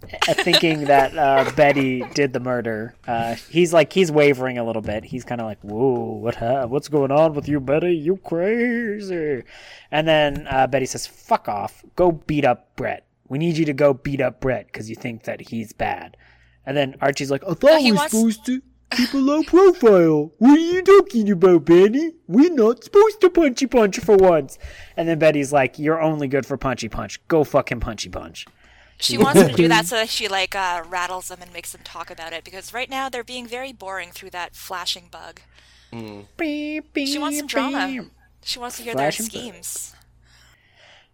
[0.09, 2.95] thinking that uh, Betty did the murder.
[3.07, 5.05] Uh, he's like he's wavering a little bit.
[5.05, 6.35] He's kind of like, "Whoa, what?
[6.37, 7.95] Ha- what's going on with you, Betty?
[7.97, 9.43] You crazy?"
[9.90, 11.85] And then uh, Betty says, "Fuck off.
[11.97, 13.07] Go beat up Brett.
[13.29, 16.17] We need you to go beat up Brett because you think that he's bad."
[16.67, 19.43] And then Archie's like, "I thought he we were wants- supposed to." Keep a low
[19.43, 20.31] profile.
[20.38, 22.12] What are you talking about, Betty?
[22.29, 24.57] We're not supposed to punchy punch for once.
[24.97, 27.19] And then Betty's like, "You're only good for punchy punch.
[27.27, 28.47] Go fucking punchy punch."
[28.99, 31.73] She wants him to do that so that she like uh, rattles them and makes
[31.73, 35.41] them talk about it because right now they're being very boring through that flashing bug.
[36.37, 37.09] Beep beep.
[37.09, 38.07] She wants some drama.
[38.43, 39.31] She wants to hear their Flashing bug.
[39.33, 39.95] schemes.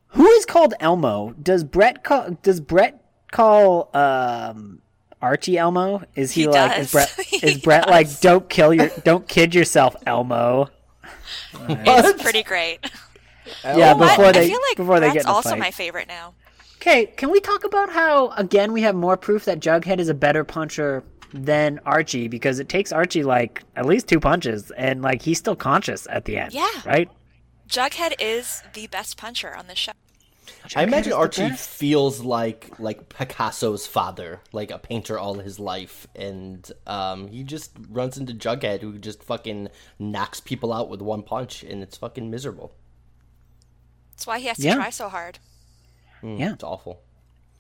[0.09, 1.35] Who is called Elmo?
[1.41, 2.37] Does Brett call?
[2.43, 4.81] Does Brett call um,
[5.23, 6.03] Archie Elmo?
[6.17, 6.77] Is he, He like?
[6.77, 6.87] does.
[6.87, 7.21] Is Brett?
[7.27, 8.21] He Is Brett like?
[8.21, 8.89] Don't kill your.
[9.05, 10.69] Don't kid yourself, Elmo.
[11.69, 12.81] It's pretty great.
[13.65, 15.59] Yeah, But before I they feel like before they get also fight.
[15.59, 16.35] my favorite now.
[16.81, 20.15] Okay, can we talk about how again we have more proof that Jughead is a
[20.15, 25.21] better puncher than Archie because it takes Archie like at least two punches and like
[25.23, 26.55] he's still conscious at the end.
[26.55, 26.69] Yeah.
[26.87, 27.11] Right?
[27.69, 29.93] Jughead is the best puncher on the show.
[30.75, 31.69] I imagine Archie best.
[31.69, 37.73] feels like like Picasso's father, like a painter all his life, and um, he just
[37.91, 42.31] runs into Jughead, who just fucking knocks people out with one punch, and it's fucking
[42.31, 42.73] miserable.
[44.13, 44.75] That's why he has to Yeah.
[44.75, 45.39] try so hard.
[46.23, 46.53] Yeah.
[46.55, 47.01] It's awful.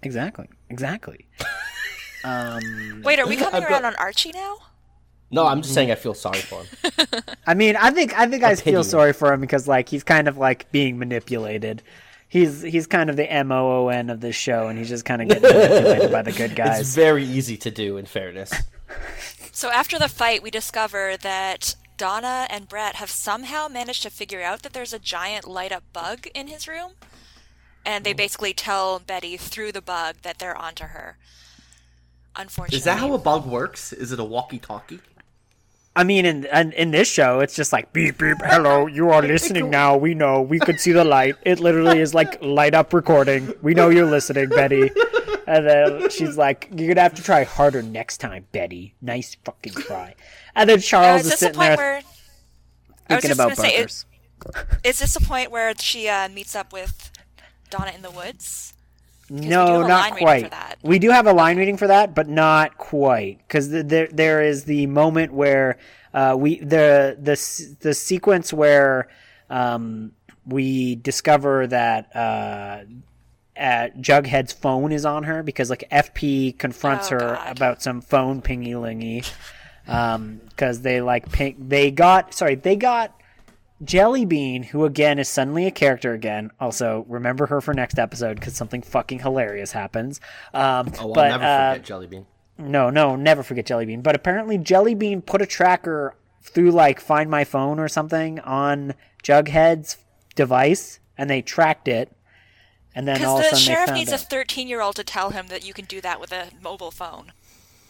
[0.02, 0.48] Exactly.
[0.68, 1.26] Exactly.
[2.24, 4.56] um Wait, are we coming I've around got- on Archie now?
[5.32, 7.22] No, I'm just saying I feel sorry for him.
[7.46, 10.02] I mean, I think I think I pity feel sorry for him because like he's
[10.02, 11.82] kind of like being manipulated.
[12.28, 15.04] He's he's kind of the M O O N of this show, and he's just
[15.04, 16.80] kind of getting manipulated by the good guys.
[16.80, 18.52] It's very easy to do, in fairness.
[19.52, 24.42] So after the fight, we discover that Donna and Brett have somehow managed to figure
[24.42, 26.92] out that there's a giant light up bug in his room.
[27.84, 31.16] And they basically tell Betty through the bug that they're onto her.
[32.36, 32.78] Unfortunately.
[32.78, 33.92] Is that how a bug works?
[33.92, 35.00] Is it a walkie-talkie?
[35.96, 38.36] I mean, in, in in this show, it's just like beep beep.
[38.44, 39.96] Hello, you are listening now.
[39.96, 40.40] We know.
[40.40, 41.34] We could see the light.
[41.44, 43.52] It literally is like light up recording.
[43.60, 44.90] We know you're listening, Betty.
[45.48, 48.94] And then she's like, "You're gonna have to try harder next time, Betty.
[49.02, 50.14] Nice fucking try."
[50.54, 51.96] And then Uh, Charles is is this the sitting point there where.
[51.96, 54.04] I was thinking just about gonna say, bunkers.
[54.84, 57.09] is this the point where she uh, meets up with
[57.70, 58.74] Donna in the woods?
[59.32, 60.76] No, have a line not quite.
[60.82, 64.64] We do have a line reading for that, but not quite, because there there is
[64.64, 65.78] the moment where
[66.12, 69.08] uh, we the the the sequence where
[69.48, 70.12] um,
[70.44, 72.80] we discover that uh,
[73.56, 77.56] uh, Jughead's phone is on her because like FP confronts Oh, her God.
[77.56, 79.22] about some phone pingy lingy
[79.84, 83.19] because they like ping they got sorry they got
[83.84, 86.50] Jellybean, who again is suddenly a character again.
[86.60, 90.20] Also, remember her for next episode because something fucking hilarious happens.
[90.52, 92.24] Um, Oh, I'll but, never uh, forget Jellybean.
[92.58, 94.02] no, no, never forget Jellybean.
[94.02, 99.96] But apparently, Jellybean put a tracker through like Find My Phone or something on Jughead's
[100.34, 102.12] device, and they tracked it.
[102.94, 104.14] And then all of a Because the sudden, they sheriff found needs it.
[104.22, 106.90] a 13 year old to tell him that you can do that with a mobile
[106.90, 107.32] phone.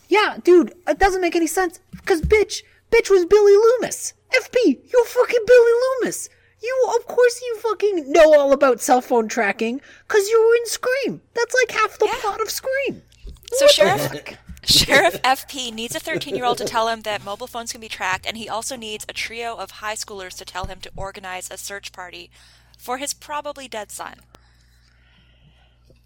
[0.09, 1.81] Yeah, dude, it doesn't make any sense.
[1.93, 4.15] Because bitch, bitch was Billy Loomis.
[4.33, 6.29] FP, you're fucking Billy Loomis.
[6.63, 10.67] You, of course, you fucking know all about cell phone tracking because you were in
[10.67, 11.23] Scream.
[11.35, 12.19] That's like half the Yeah.
[12.21, 13.03] plot of Scream.
[13.53, 14.13] So Sheriff
[14.65, 17.89] Sheriff FP needs a 13 year old to tell him that mobile phones can be
[17.89, 21.51] tracked, and he also needs a trio of high schoolers to tell him to organize
[21.51, 22.31] a search party
[22.79, 24.17] for his probably dead son.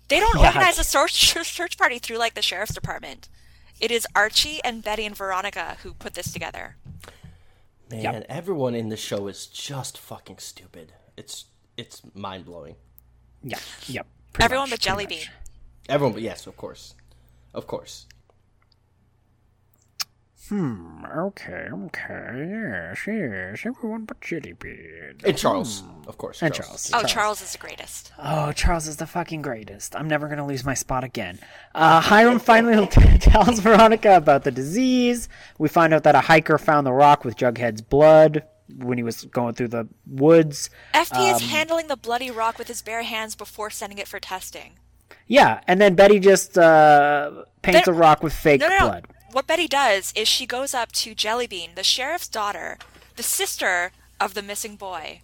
[0.08, 1.12] They don't organize a search
[1.44, 3.28] search party through like the sheriff's department.
[3.80, 6.76] It is Archie and Betty and Veronica who put this together.
[7.90, 10.92] Man, everyone in the show is just fucking stupid.
[11.16, 12.76] It's it's mind blowing.
[13.42, 14.06] Yeah, yep.
[14.40, 15.28] Everyone much, but Jellybean.
[15.88, 16.94] Everyone, but yes, of course,
[17.52, 18.06] of course.
[20.52, 25.24] Okay, okay, yes, yes, everyone but Jellybean.
[25.24, 26.42] And Charles, of course.
[26.42, 26.90] And Charles.
[26.92, 28.12] Oh, Charles is the greatest.
[28.18, 29.96] Oh, Charles is the fucking greatest.
[29.96, 31.38] I'm never gonna lose my spot again.
[31.74, 32.86] Uh, Hiram finally
[33.20, 35.28] tells Veronica about the disease.
[35.58, 38.42] We find out that a hiker found the rock with Jughead's blood
[38.76, 40.68] when he was going through the woods.
[40.94, 44.20] FP Um, is handling the bloody rock with his bare hands before sending it for
[44.20, 44.72] testing.
[45.26, 48.86] Yeah, and then Betty just uh, paints Then- a rock with fake No, no, no.
[48.88, 49.06] blood.
[49.34, 52.78] What Betty does is she goes up to Jellybean, the sheriff's daughter,
[53.16, 55.22] the sister of the missing boy,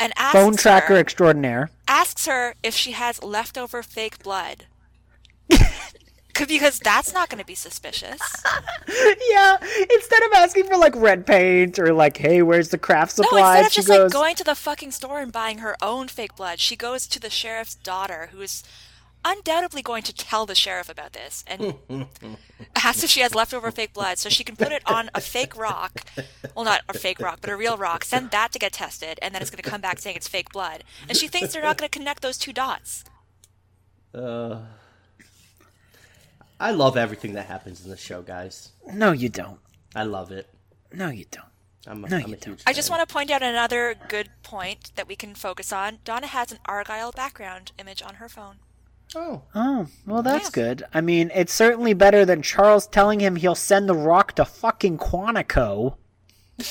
[0.00, 1.68] and asks Phone tracker her, extraordinaire.
[1.86, 4.64] asks her if she has leftover fake blood.
[6.32, 8.18] 'Cause- because that's not going to be suspicious.
[9.30, 9.56] yeah,
[9.92, 13.66] instead of asking for like red paint or like, hey, where's the craft No, instead
[13.66, 16.58] of just goes, like going to the fucking store and buying her own fake blood,
[16.60, 18.64] she goes to the sheriff's daughter, who is
[19.24, 21.74] undoubtedly going to tell the sheriff about this, and
[22.76, 25.56] asks if she has leftover fake blood, so she can put it on a fake
[25.56, 26.04] rock.
[26.54, 28.04] Well, not a fake rock, but a real rock.
[28.04, 30.52] Send that to get tested, and then it's going to come back saying it's fake
[30.52, 30.84] blood.
[31.08, 33.04] And she thinks they're not going to connect those two dots.
[34.14, 34.60] Uh,
[36.60, 38.72] I love everything that happens in the show, guys.
[38.92, 39.58] no, you don't.
[39.94, 40.48] I love it.
[40.92, 41.46] No, you don't.
[41.86, 42.62] I'm a, No, I'm you a don't.
[42.66, 45.98] I just want to point out another good point that we can focus on.
[46.04, 48.56] Donna has an Argyle background image on her phone.
[49.16, 50.50] Oh, Oh, well, that's Yeah.
[50.64, 50.84] good.
[50.92, 54.98] I mean, it's certainly better than Charles telling him he'll send the rock to fucking
[54.98, 55.96] Quantico.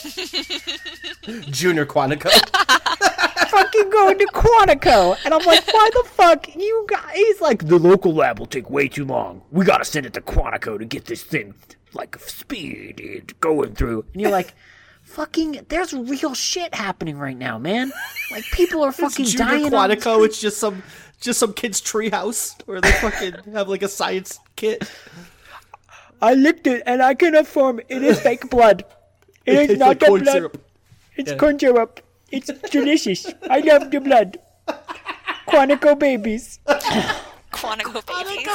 [1.51, 2.29] Junior Quantico.
[3.49, 5.15] fucking going to Quantico.
[5.25, 6.55] And I'm like, why the fuck?
[6.55, 7.11] You guys.
[7.15, 9.41] He's like, the local lab will take way too long.
[9.51, 11.53] We gotta send it to Quantico to get this thing,
[11.93, 14.05] like, speeded going through.
[14.13, 14.53] And you're like,
[15.03, 17.91] fucking, there's real shit happening right now, man.
[18.31, 19.73] Like, people are fucking Junior dying.
[19.73, 20.25] on- Quantico.
[20.25, 20.81] It's just some
[21.23, 24.89] just some kid's treehouse where they fucking have like a science kit.
[26.21, 28.85] I licked it and I can affirm it is fake blood.
[29.45, 30.33] It is It's not like the corn blood.
[30.33, 30.65] syrup.
[31.17, 31.99] It's corn syrup.
[32.31, 33.25] It's delicious.
[33.49, 34.37] I love the blood.
[35.47, 36.59] Quantico babies.
[37.51, 38.47] Quantico babies.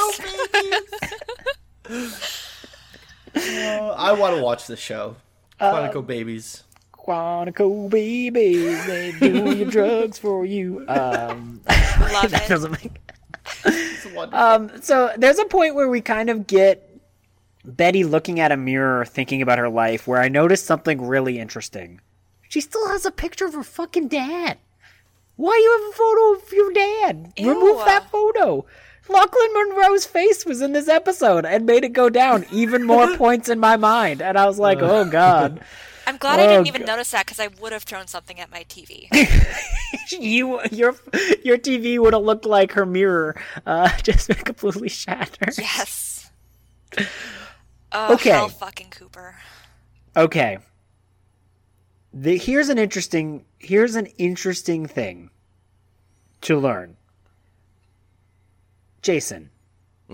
[3.35, 5.15] Uh, I want to watch the show.
[5.61, 6.63] Quantico babies.
[7.05, 10.85] Quantico babies, they do your drugs for you.
[10.87, 12.49] Um, Love that it.
[12.49, 12.99] doesn't make.
[14.31, 16.85] Um, so there's a point where we kind of get
[17.65, 22.01] Betty looking at a mirror thinking about her life where I noticed something really interesting.
[22.47, 24.57] She still has a picture of her fucking dad.
[25.35, 27.33] Why do you have a photo of your dad?
[27.39, 28.65] Remove that photo.
[29.07, 33.49] Lochlyn Munro's face was in this episode and made it go down even more points
[33.49, 34.21] in my mind.
[34.21, 35.61] And I was like, oh god.
[36.09, 36.87] I'm glad I Oh, didn't even God.
[36.87, 39.07] notice that because I would have thrown something at my TV.
[40.11, 40.95] you your
[41.43, 45.55] your TV would have looked like her mirror, uh, just been completely shattered.
[45.59, 46.31] yes.
[47.91, 48.31] Oh, Okay.
[48.31, 49.35] hell fucking Cooper.
[50.17, 50.57] Okay.
[52.11, 55.29] The, here's an interesting here's an interesting thing
[56.41, 56.97] to learn.
[59.03, 59.51] Jason,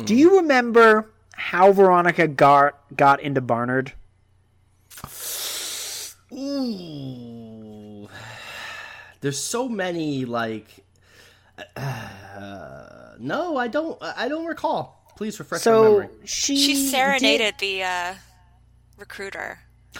[0.03, 3.93] do you remember how Veronica got got into Barnard?
[6.37, 8.09] Ooh.
[9.21, 10.67] There's so many like.
[11.75, 13.97] Uh, no, I don't.
[14.01, 15.13] I don't recall.
[15.17, 16.09] Please refresh my memory.
[16.25, 18.13] she She did- serenaded the uh,
[18.97, 19.59] recruiter.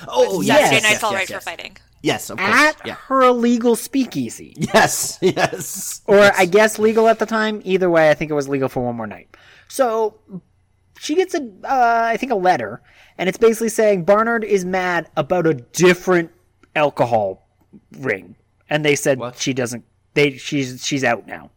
[0.10, 1.43] Oh, yes, Saturday yes, Night yes, Fall yes, right yes.
[1.43, 1.78] for fighting.
[2.02, 2.52] Yes, of course.
[2.52, 2.93] at yeah.
[3.08, 4.54] her illegal speakeasy.
[4.58, 6.02] Yes, yes.
[6.06, 7.62] or I guess legal at the time.
[7.63, 9.36] Either way, I think it was legal for one more night.
[9.69, 10.19] So
[11.00, 12.82] she gets a, uh, I think a letter,
[13.18, 16.32] and it's basically saying Barnard is mad about a different
[16.76, 17.48] alcohol
[18.00, 18.36] ring,
[18.70, 19.38] and they said What?
[19.38, 19.84] she doesn't.
[20.14, 21.52] They she's she's out now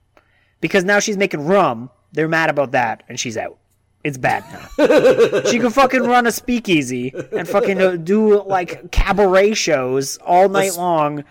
[0.61, 1.91] because now she's making rum.
[2.13, 3.59] They're mad about that, and she's out.
[4.05, 5.43] It's bad now.
[5.51, 10.77] she can fucking run a speakeasy and fucking uh, do like cabaret shows all night
[10.77, 11.25] long.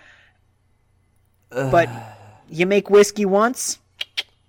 [1.50, 1.89] But
[2.50, 3.80] you make whiskey once,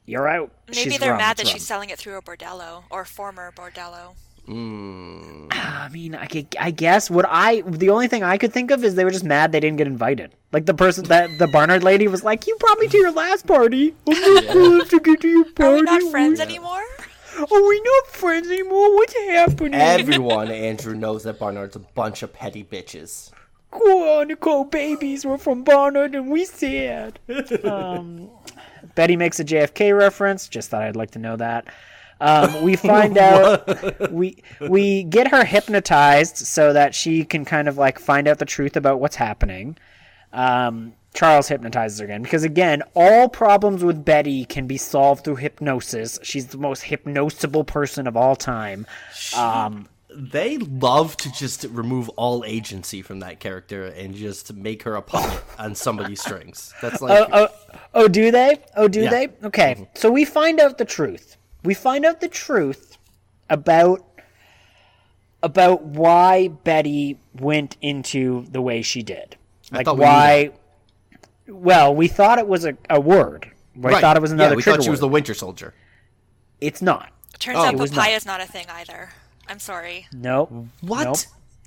[0.08, 0.50] you're out.
[0.68, 1.52] Maybe She's they're rum, mad it's that rum.
[1.58, 4.14] she's selling it through a bordello or former bordello.
[4.50, 8.82] I mean, I, could- I guess what I the only thing I could think of
[8.82, 10.32] is they were just mad they didn't get invited.
[10.52, 13.46] Like the person that the Barnard lady was like, "You brought me to your last
[13.46, 13.94] party.
[14.08, 16.82] I'm not cool to get to your Are we not friends anymore?
[17.38, 18.94] Are we not friends anymore?
[18.94, 19.74] What's happening?
[19.74, 23.30] Everyone, Andrew, knows that Barnard's a bunch of petty bitches.
[23.70, 27.18] Quantico babies were from Barnard and we sad.
[27.64, 28.30] um,
[28.94, 30.48] Betty makes a JFK reference.
[30.48, 31.66] Just thought I'd like to know that.
[32.20, 37.78] Um, we find out we we get her hypnotized so that she can kind of
[37.78, 39.76] like find out the truth about what's happening.
[40.32, 45.36] Um, Charles hypnotizes her again because again, all problems with Betty can be solved through
[45.36, 46.18] hypnosis.
[46.22, 48.86] She's the most hypnosable person of all time.
[49.36, 49.88] Um,
[50.20, 55.02] They love to just remove all agency from that character and just make her a
[55.02, 56.74] puppet on somebody's strings.
[56.82, 57.48] That's oh, like oh,
[57.94, 58.56] oh, do they?
[58.76, 59.10] Oh, do Yeah.
[59.10, 59.28] they?
[59.44, 59.74] Okay.
[59.74, 59.84] Mm-hmm.
[59.94, 61.36] So we find out the truth.
[61.62, 62.98] We find out the truth
[63.48, 64.04] about
[65.40, 69.36] about why Betty went into the way she did.
[69.70, 70.50] Like thought we knew why
[71.46, 73.52] Well, we thought it was a, a word.
[73.76, 74.00] We right.
[74.00, 75.74] thought it was another Yeah, we thought she was the Winter Soldier.
[76.60, 77.12] It's not.
[77.38, 78.26] Turns Oh, out it is not.
[78.26, 78.40] not.
[78.40, 79.10] a thing either.
[79.48, 80.06] I'm sorry.
[80.12, 80.68] No.
[80.80, 81.04] What?
[81.04, 81.16] Nope.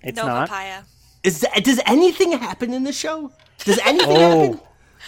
[0.04, 0.50] It's no not.
[0.50, 0.82] papaya.
[1.24, 3.32] Is that, does anything happen in the show?
[3.66, 4.42] Does anything Oh.
[4.54, 4.60] happen?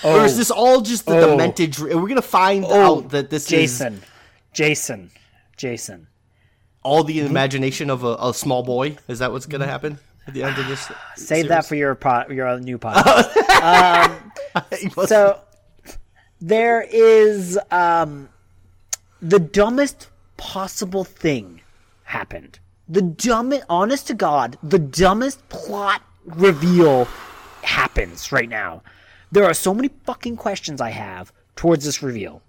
[0.03, 1.29] Or is this all just the Oh.
[1.31, 1.71] demented?
[1.71, 4.01] Dr- We're gonna find Oh, out that this is Jason.
[4.53, 5.11] Jason.
[5.57, 6.07] Jason.
[6.83, 8.97] all the imagination of a, a small boy.
[9.07, 10.91] Is that what's gonna happen at the end of this?
[11.15, 14.11] Save that for your pot, your new podcast.
[14.93, 15.07] for.
[15.07, 15.39] so
[16.41, 18.29] there is um
[19.21, 21.61] the dumbest possible thing
[22.03, 27.05] happened the dumbest honest to god the dumbest plot reveal
[27.63, 28.81] happens right now
[29.31, 32.41] there are so many fucking questions i have towards this reveal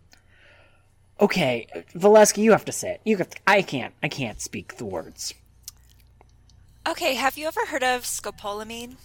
[1.21, 4.77] okay Valeska, you have to say it you have to, i can't i can't speak
[4.77, 5.35] the words
[6.87, 8.97] Okay, have you ever heard of scopolamine?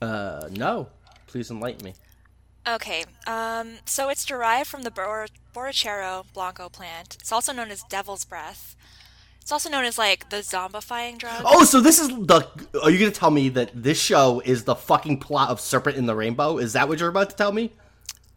[0.00, 0.88] uh, no,
[1.26, 1.94] please enlighten me.
[2.68, 7.16] Okay, um, so it's derived from the bor- Borrachero Blanco plant.
[7.20, 8.76] It's also known as devil's breath.
[9.48, 11.40] It's also known as like the zombifying drug.
[11.42, 12.46] Oh, so this is the.
[12.82, 16.04] Are you gonna tell me that this show is the fucking plot of Serpent in
[16.04, 16.58] the Rainbow?
[16.58, 17.72] Is that what you're about to tell me?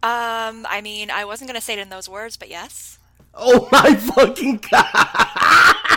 [0.03, 2.97] Um, I mean, I wasn't gonna say it in those words, but yes.
[3.33, 5.87] Oh my fucking god!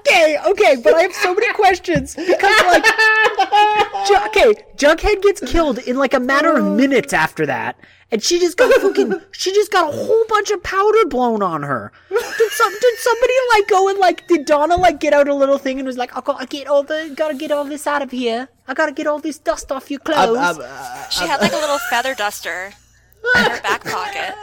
[0.00, 2.84] Okay, okay, but I have so many questions because like,
[4.06, 7.80] Ju- okay, Jughead gets killed in like a matter of minutes after that,
[8.12, 11.62] and she just got fucking, she just got a whole bunch of powder blown on
[11.62, 11.92] her.
[12.08, 15.58] Did some, did somebody like go and like, did Donna like get out a little
[15.58, 18.10] thing and was like, I gotta get all the, gotta get all this out of
[18.10, 18.48] here.
[18.66, 20.38] I gotta get all this dust off your clothes.
[20.38, 22.72] I'm, uh, She had like a little feather duster
[23.36, 24.34] in her back pocket.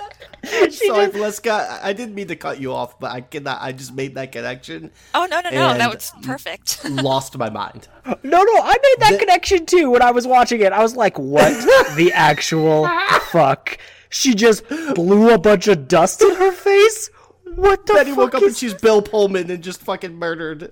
[0.73, 1.51] sorry, Valeska.
[1.51, 3.61] I- I didn't mean to cut you off, but I cannot.
[3.61, 4.91] I just made that connection.
[5.13, 6.86] Oh no no no, that was perfect.
[6.89, 7.88] Lost my mind.
[8.05, 10.71] No, no, I made that connection too when I was watching it.
[10.71, 11.51] I was like, what
[11.95, 12.88] the actual
[13.32, 13.78] fuck?
[14.09, 17.09] She just blew a bunch of dust in her face?
[17.55, 20.71] What the Betty fuck woke up is and she's Bill Pullman and just fucking murdered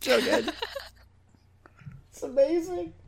[0.00, 0.54] Jughead.
[2.10, 2.94] it's amazing.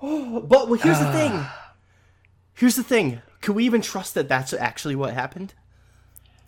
[0.00, 1.32] But well, here's the thing.
[1.34, 1.67] Ah.
[2.58, 3.22] Here's the thing.
[3.40, 5.54] Can we even trust that that's actually what happened?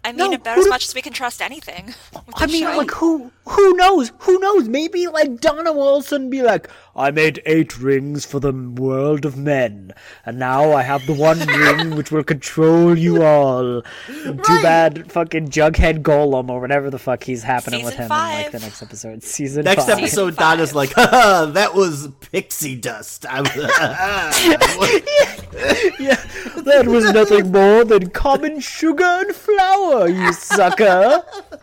[0.02, 1.94] I mean, No, about as much as we can trust anything.
[2.34, 2.76] I mean, show.
[2.76, 4.12] like who who knows?
[4.20, 4.68] Who knows?
[4.68, 9.24] Maybe like Donna will all of be like, I made eight rings for the world
[9.24, 9.92] of men,
[10.24, 13.82] and now I have the one ring which will control you all.
[14.06, 18.18] Too bad fucking Jughead Golem or whatever the fuck he's happening with Season him in
[18.42, 19.22] like the next episode.
[19.22, 19.98] Season Next five.
[19.98, 20.58] episode, five.
[20.58, 23.26] Donna's like, Haha, that was pixie dust.
[23.28, 23.50] I was,
[25.98, 26.14] Yeah,
[26.62, 31.22] that was nothing more than common sugar and flour, you sucker.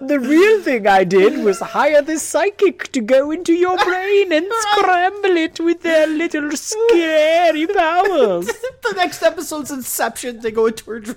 [0.00, 4.46] the real thing I did was hire this psychic to go into your brain and
[4.50, 8.46] scramble it with their little scary powers.
[8.82, 10.40] the next episode's Inception.
[10.40, 11.16] They go into her dream.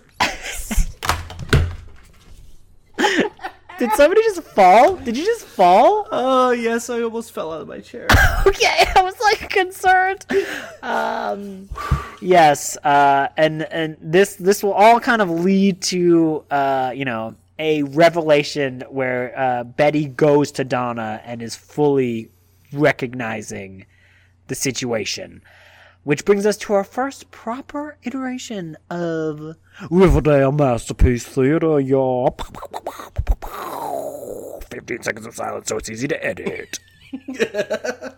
[3.82, 4.96] Did somebody just fall?
[4.98, 6.08] Did you just fall?
[6.12, 8.06] Oh, yes, I almost fell out of my chair.
[8.46, 10.24] okay, I was like concerned.
[10.84, 11.68] Um,
[12.22, 17.34] yes, uh, and and this this will all kind of lead to uh, you know
[17.58, 22.30] a revelation where uh, Betty goes to Donna and is fully
[22.72, 23.88] recognizing
[24.46, 25.42] the situation.
[26.04, 29.56] Which brings us to our first proper iteration of
[29.90, 32.36] Riverdale Masterpiece Theater, y'all.
[34.72, 36.80] 15 seconds of silence so it's easy to edit.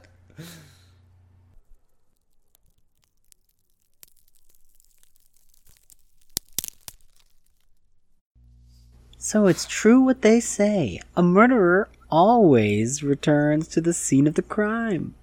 [9.26, 11.00] So it's true what they say.
[11.16, 15.16] A murderer always returns to the scene of the crime.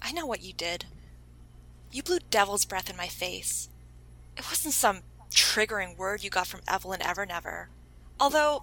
[0.00, 0.86] I know what you did.
[1.90, 3.68] You blew devil's breath in my face.
[4.36, 7.66] It wasn't some triggering word you got from Evelyn Evernever.
[8.20, 8.62] Although,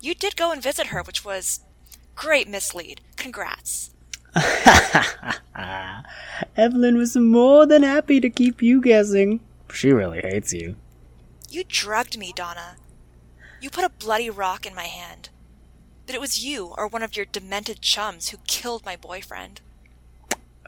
[0.00, 1.60] you did go and visit her, which was
[2.14, 3.00] great mislead.
[3.16, 3.90] Congrats.
[6.56, 9.40] Evelyn was more than happy to keep you guessing.
[9.72, 10.76] She really hates you.
[11.48, 12.76] You drugged me, Donna.
[13.60, 15.30] You put a bloody rock in my hand.
[16.06, 19.60] But it was you or one of your demented chums who killed my boyfriend.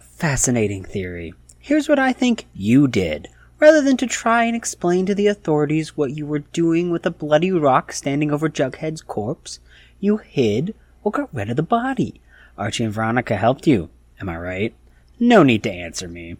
[0.00, 1.34] Fascinating theory.
[1.66, 3.26] Here's what I think you did.
[3.58, 7.10] Rather than to try and explain to the authorities what you were doing with a
[7.10, 9.58] bloody rock standing over Jughead's corpse,
[9.98, 12.20] you hid or got rid of the body.
[12.56, 13.90] Archie and Veronica helped you.
[14.20, 14.74] Am I right?
[15.18, 16.36] No need to answer me.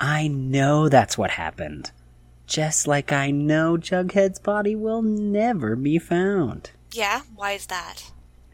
[0.00, 1.90] I know that's what happened.
[2.46, 6.70] Just like I know Jughead's body will never be found.
[6.92, 7.20] Yeah?
[7.36, 8.10] Why is that?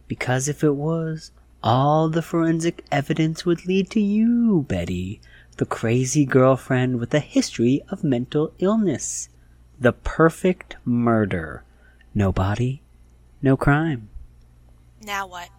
[0.09, 1.31] Because if it was,
[1.63, 5.21] all the forensic evidence would lead to you, Betty,
[5.59, 9.29] the crazy girlfriend with a history of mental illness.
[9.79, 11.65] The perfect murder.
[12.15, 12.83] No body,
[13.43, 14.09] no crime.
[15.03, 15.51] Now what?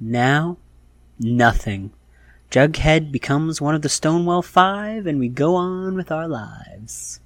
[0.00, 0.56] Now,
[1.18, 1.92] nothing.
[2.50, 7.20] Jughead becomes one of the Stonewall Five, and we go on with our lives.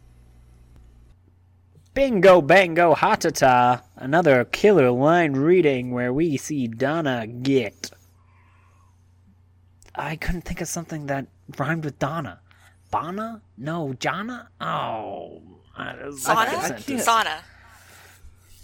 [1.95, 3.83] Bingo, bango, hatata.
[3.97, 7.93] Another killer line reading where we see Donna get.
[9.95, 11.27] I couldn't think of something that
[11.59, 12.41] rhymed with Donna.
[12.91, 13.43] Bana?
[13.59, 14.49] No, Jana?
[14.61, 15.43] Oh.
[15.77, 16.47] I- I Sauna?
[16.47, 17.01] can't do it.
[17.01, 17.39] Sauna.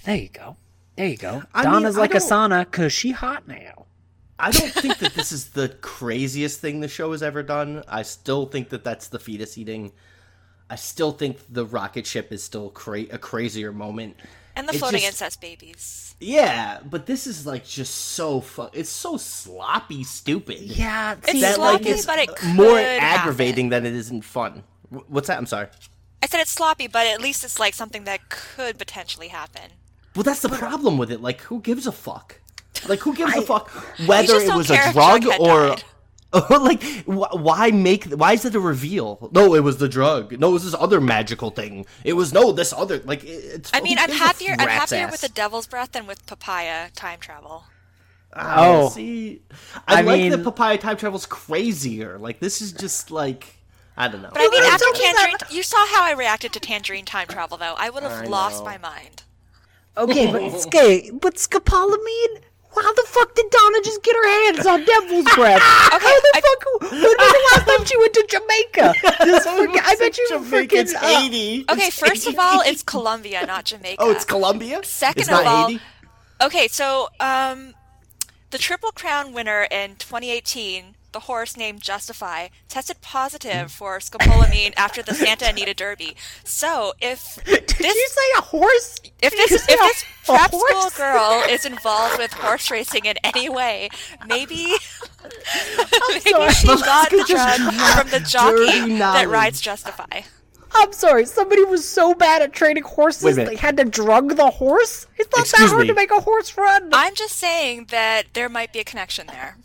[0.05, 0.57] There you go.
[0.97, 1.43] There you go.
[1.55, 3.87] I Donna's I like a sauna because she hot now.
[4.39, 7.83] I don't think that this is the craziest thing the show has ever done.
[7.89, 9.93] I still think that that's the fetus eating.
[10.71, 14.17] I still think the rocket ship is still cra- a crazier moment.
[14.61, 16.15] And the floating just- incest babies.
[16.21, 20.59] Yeah, but this is like just so fu- It's so sloppy, stupid.
[20.61, 23.03] Yeah, It's see, that like sloppy, it's but it could more happen.
[23.03, 24.63] aggravating than it isn't fun.
[25.09, 25.39] What's that?
[25.39, 25.69] I'm sorry.
[26.23, 29.71] I said it's sloppy, but at least it's like something that could potentially happen.
[30.15, 31.23] Well, that's the problem with it.
[31.23, 32.39] Like, who gives a fuck?
[32.87, 33.71] Like, who gives a fuck
[34.07, 35.85] whether it was a drug or, died.
[36.33, 38.05] Or like, wh- why make?
[38.05, 39.29] Why is it a reveal?
[39.33, 40.39] No, it was the drug.
[40.39, 41.87] No, it was this other magical thing.
[42.05, 42.99] It was no this other.
[43.05, 43.71] Like, it- it's.
[43.75, 44.55] I mean, I'm happier.
[44.59, 45.11] I'm happier ass?
[45.13, 47.65] with the devil's breath than with papaya time travel.
[48.33, 48.89] Oh, Oh.
[48.91, 49.43] see,
[49.89, 52.17] I, I like mean- that papaya time travel's crazier.
[52.19, 53.57] Like, this is just like,
[53.97, 54.31] I don't know.
[54.33, 55.15] But I mean, after don't do that.
[55.17, 57.75] Tangerine, you saw how I reacted to Tangerine time travel, though.
[57.77, 58.67] I would have I lost know.
[58.67, 59.25] my mind.
[59.97, 62.43] Okay, but okay, but scopolamine?
[62.75, 65.61] How the fuck did Donna just get her hands on Devil's Breath?
[65.63, 66.05] How the
[66.35, 66.91] I- fuck?
[66.91, 68.95] When was the last time she went to Jamaica?
[69.25, 71.03] This freaking, I bet you Jamaica's freaking.
[71.03, 71.65] uh, eighty.
[71.69, 73.97] Okay, It's first of all, it's Colombia, not Jamaica.
[73.99, 74.81] oh, it's Colombia.
[74.85, 75.81] Second it's not of all, 80?
[76.43, 77.75] Okay, so um,
[78.51, 83.71] the Triple Crown winner in 2018 the horse named Justify, tested positive mm.
[83.71, 86.17] for scopolamine after the Santa Anita Derby.
[86.45, 88.99] So if Did this you say a horse?
[89.23, 93.07] if Did this say if a- this prep school girl is involved with horse racing
[93.07, 93.89] in any way,
[94.27, 94.67] maybe
[96.09, 96.53] maybe sorry.
[96.53, 100.23] she got the drug from the jockey that rides Justify.
[100.73, 101.27] I'm sorry.
[101.27, 103.51] Somebody was so bad at training horses Wait a minute.
[103.51, 105.07] they had to drug the horse.
[105.19, 105.89] It's not Excuse that hard me.
[105.89, 106.91] to make a horse run.
[106.93, 109.57] I'm just saying that there might be a connection there.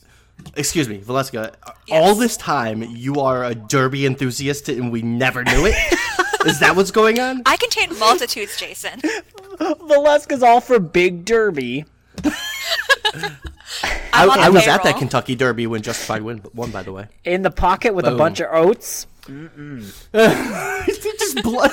[0.56, 1.56] Excuse me, Valeska.
[1.88, 2.08] Yes.
[2.08, 5.76] All this time, you are a derby enthusiast, and we never knew it.
[6.46, 7.42] Is that what's going on?
[7.46, 9.02] I contain multitudes, Jason.
[9.60, 11.86] Valeska's all for Big Derby.
[14.14, 14.98] I, I was at that.
[14.98, 16.72] Kentucky Derby when Justified win, won.
[16.72, 19.08] By the way, In the pocket with a bunch of oats.
[20.14, 21.72] just blood.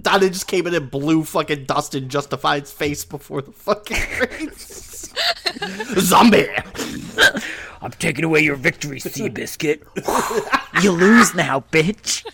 [0.00, 4.93] Donna just came in and blew fucking dust in Justified's face before the fucking race.
[5.98, 6.48] Zombie.
[7.80, 9.82] I'm taking away your victory, Seabiscuit.
[10.82, 12.24] you lose now, bitch.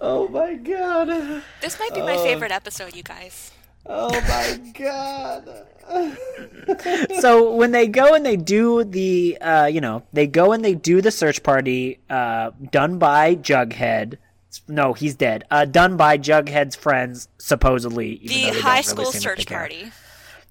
[0.00, 1.42] Oh my god.
[1.60, 3.50] This might be my favorite episode, you guys.
[3.86, 5.66] Oh my god.
[7.20, 10.74] so when they go and they do the uh, you know they go and they
[10.74, 14.18] do the search party uh, done by jughead
[14.66, 19.12] no he's dead uh, done by jughead's friends supposedly The high really school seem like
[19.12, 19.68] they search care.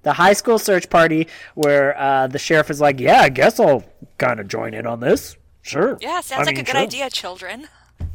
[0.02, 3.82] The high school search party where uh, the sheriff is like yeah i guess i'll
[4.18, 6.80] kind of join in on this sure Yeah, sounds I like mean, a good sure.
[6.80, 7.68] idea, children.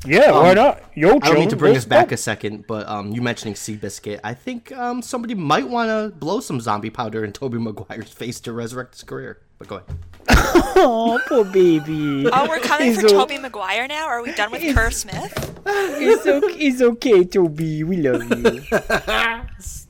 [0.05, 2.13] Yeah why not yo I don't children, need to bring let's back go.
[2.15, 6.39] a second, but um, you mentioning Seabiscuit, I think um, somebody might want to blow
[6.41, 9.39] some zombie powder in Tobey Maguire's face to resurrect his career.
[9.59, 9.97] But go ahead.
[10.75, 14.05] oh poor baby Oh, we're coming He's for o- Tobey Maguire now?
[14.07, 15.33] Are we done with Kerr Smith?
[15.65, 17.83] it's okay, it's okay, Toby.
[17.83, 18.61] We love you.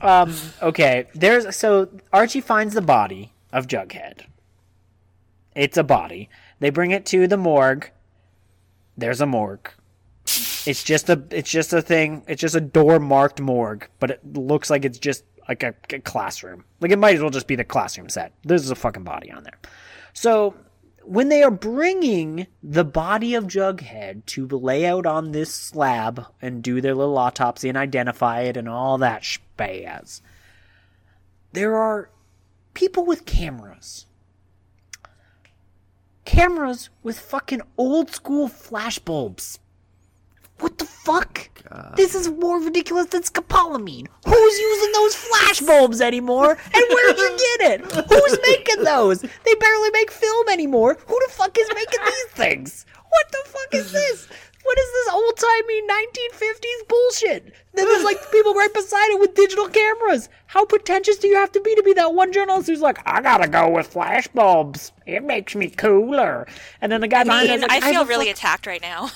[0.00, 1.06] um, okay.
[1.14, 4.26] There's so Archie finds the body of Jughead.
[5.56, 6.28] It's a body.
[6.60, 7.90] They bring it to the morgue.
[8.96, 9.70] There's a morgue.
[10.66, 12.24] It's just a it's just a thing.
[12.26, 15.98] It's just a door marked morgue, but it looks like it's just like a, a
[16.00, 16.64] classroom.
[16.80, 18.32] Like it might as well just be the classroom set.
[18.44, 19.58] There's a fucking body on there.
[20.12, 20.54] So
[21.04, 26.62] when they are bringing the body of Jughead to lay out on this slab and
[26.62, 30.22] do their little autopsy and identify it and all that spaz,
[31.52, 32.10] there are
[32.72, 34.06] people with cameras.
[36.24, 39.58] Cameras with fucking old school flash bulbs.
[40.60, 41.48] What the fuck?
[41.96, 44.06] This is more ridiculous than scopolamine.
[44.24, 46.50] Who's using those flash bulbs anymore?
[46.50, 47.92] And where'd you get it?
[47.92, 49.20] Who's making those?
[49.22, 50.96] They barely make film anymore.
[51.06, 52.86] Who the fuck is making these things?
[53.08, 54.28] What the fuck is this?
[54.62, 57.52] What is this old timey 1950s bullshit?
[57.74, 60.28] Then there's like people right beside it with digital cameras.
[60.46, 63.20] How pretentious do you have to be to be that one journalist who's like, I
[63.20, 64.92] gotta go with flash bulbs.
[65.06, 66.46] It makes me cooler.
[66.80, 68.80] And then the guy I behind mean, like, I feel a really fuck- attacked right
[68.82, 69.10] now.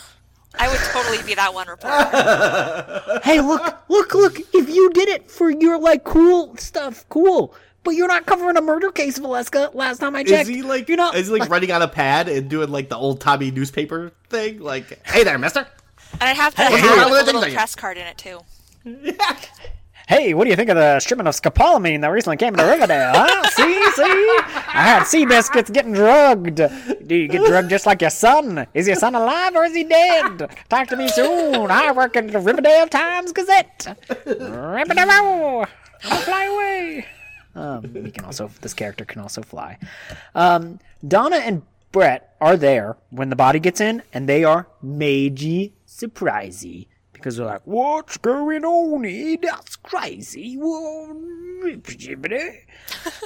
[0.58, 3.20] I would totally be that one reporter.
[3.24, 4.38] hey, look, look, look.
[4.54, 7.54] If you did it for your like cool stuff, cool.
[7.84, 9.74] But you're not covering a murder case, Valeska.
[9.74, 11.14] Last time I checked, Is he like you're not.
[11.14, 14.58] is he like writing on a pad and doing like the old Tommy newspaper thing?
[14.60, 15.66] Like, hey there, mister.
[16.14, 17.54] And I'd have to Hey, have hey, a little hey, hey.
[17.54, 18.40] press card in it, too.
[20.08, 23.12] Hey, what do you think of the shipment of scopolamine that recently came into Riverdale?
[23.14, 23.50] Huh?
[23.50, 24.38] see, see.
[24.72, 26.62] I had Seabiscuits getting drugged.
[27.06, 28.66] Do you get drugged just like your son?
[28.72, 30.48] Is your son alive or is he dead?
[30.70, 31.70] Talk to me soon.
[31.70, 33.98] I work at the Riverdale Times Gazette.
[34.24, 35.66] Riverdale, I'm
[36.00, 37.06] fly away.
[37.54, 38.50] Um, he can also.
[38.62, 39.76] This character can also fly.
[40.34, 45.72] Um, Donna and Brett are there when the body gets in, and they are majy
[45.86, 46.86] surprisey
[47.18, 49.36] because they're like, "What's going on here?
[49.42, 50.58] That's crazy."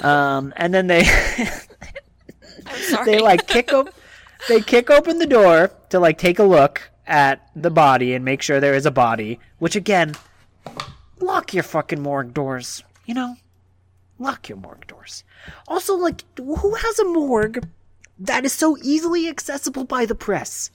[0.01, 1.03] Um, and then they
[3.05, 3.93] they like kick op-
[4.49, 8.41] they kick open the door to like take a look at the body and make
[8.41, 9.39] sure there is a body.
[9.59, 10.15] Which again,
[11.19, 12.83] lock your fucking morgue doors.
[13.05, 13.35] You know,
[14.19, 15.23] lock your morgue doors.
[15.67, 17.67] Also, like, who has a morgue
[18.19, 20.71] that is so easily accessible by the press?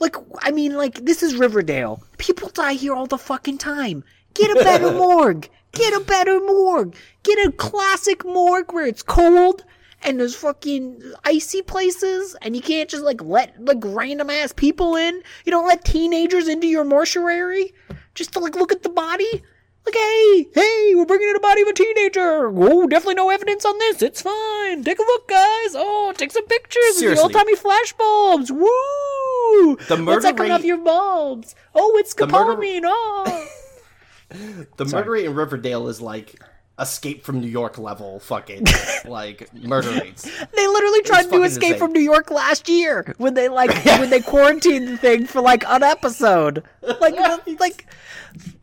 [0.00, 2.02] Like, I mean, like, this is Riverdale.
[2.18, 4.02] People die here all the fucking time.
[4.34, 5.48] Get a better morgue.
[5.72, 6.94] Get a better morgue.
[7.22, 9.64] Get a classic morgue where it's cold
[10.02, 14.96] and there's fucking icy places and you can't just, like, let, like, random ass people
[14.96, 15.22] in.
[15.44, 17.72] You don't let teenagers into your mortuary
[18.14, 19.42] just to, like, look at the body.
[19.86, 22.50] Like, hey, hey, we're bringing in a body of a teenager.
[22.50, 24.02] Whoa, definitely no evidence on this.
[24.02, 24.84] It's fine.
[24.84, 25.74] Take a look, guys.
[25.74, 27.22] Oh, take some pictures Seriously.
[27.22, 28.50] old timey flash bulbs.
[29.50, 29.76] Woo!
[29.76, 31.54] The What's murder that coming off your bulbs?
[31.74, 33.48] Oh, it's The murder- Oh,
[34.76, 36.40] The murder rate in Riverdale is like
[36.78, 38.64] escape from New York level fucking
[39.04, 40.22] like murder rates.
[40.22, 41.78] They literally tried to escape insane.
[41.78, 45.64] from New York last year when they like when they quarantined the thing for like
[45.66, 46.62] an episode.
[46.82, 47.16] Like
[47.58, 47.86] like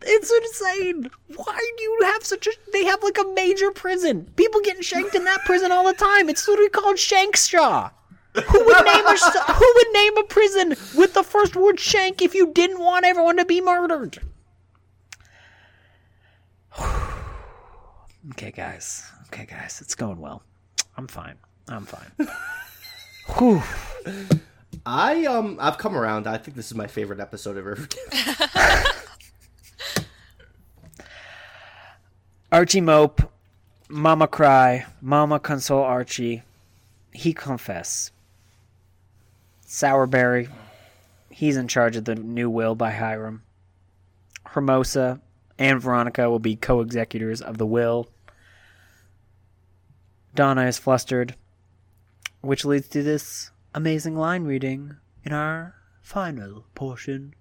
[0.02, 1.10] it's insane.
[1.36, 4.32] Why do you have such a they have like a major prison.
[4.36, 6.30] People getting shanked in that prison all the time.
[6.30, 7.92] It's literally called Shankshaw.
[8.46, 9.18] Who would name a
[9.54, 13.38] who would name a prison with the first word shank if you didn't want everyone
[13.38, 14.20] to be murdered?
[18.32, 19.10] okay, guys.
[19.28, 19.82] Okay, guys.
[19.82, 20.44] It's going well.
[20.96, 21.36] I'm fine.
[21.68, 22.12] I'm fine.
[23.38, 23.62] Whew.
[24.86, 26.28] I um I've come around.
[26.28, 28.00] I think this is my favorite episode of Riverdale.
[32.52, 33.22] Archie mope,
[33.90, 36.44] Mama cry, Mama console Archie.
[37.12, 38.12] He confess.
[39.68, 40.50] Sourberry,
[41.30, 43.44] he's in charge of the new will by Hiram.
[44.46, 45.20] Hermosa
[45.60, 48.08] and Veronica will be co-executors of the will.
[50.34, 51.36] Donna is flustered,
[52.42, 54.96] which leads to this amazing line reading
[55.26, 57.34] in our final portion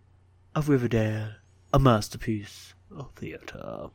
[0.55, 1.35] of Riverdale,
[1.73, 3.91] a masterpiece of theater.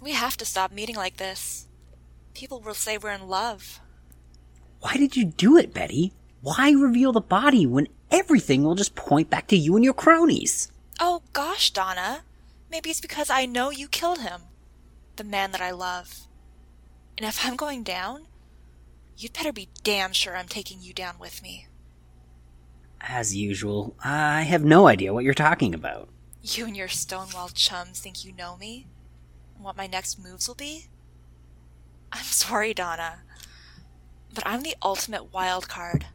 [0.00, 1.66] We have to stop meeting like this.
[2.32, 3.80] People will say we're in love.
[4.80, 6.12] Why did you do it, Betty?
[6.40, 10.70] Why reveal the body when everything will just point back to you and your cronies?
[11.00, 12.22] Oh gosh, Donna.
[12.70, 14.42] Maybe it's because I know you killed him.
[15.16, 16.26] The man that I love.
[17.16, 18.26] And if I'm going down,
[19.16, 21.66] you'd better be damn sure I'm taking you down with me.
[23.00, 26.08] As usual, I have no idea what you're talking about.
[26.42, 28.86] You and your Stonewall chums think you know me?
[29.56, 30.86] And what my next moves will be?
[32.12, 33.22] I'm sorry, Donna.
[34.34, 36.06] But I'm the ultimate wild card.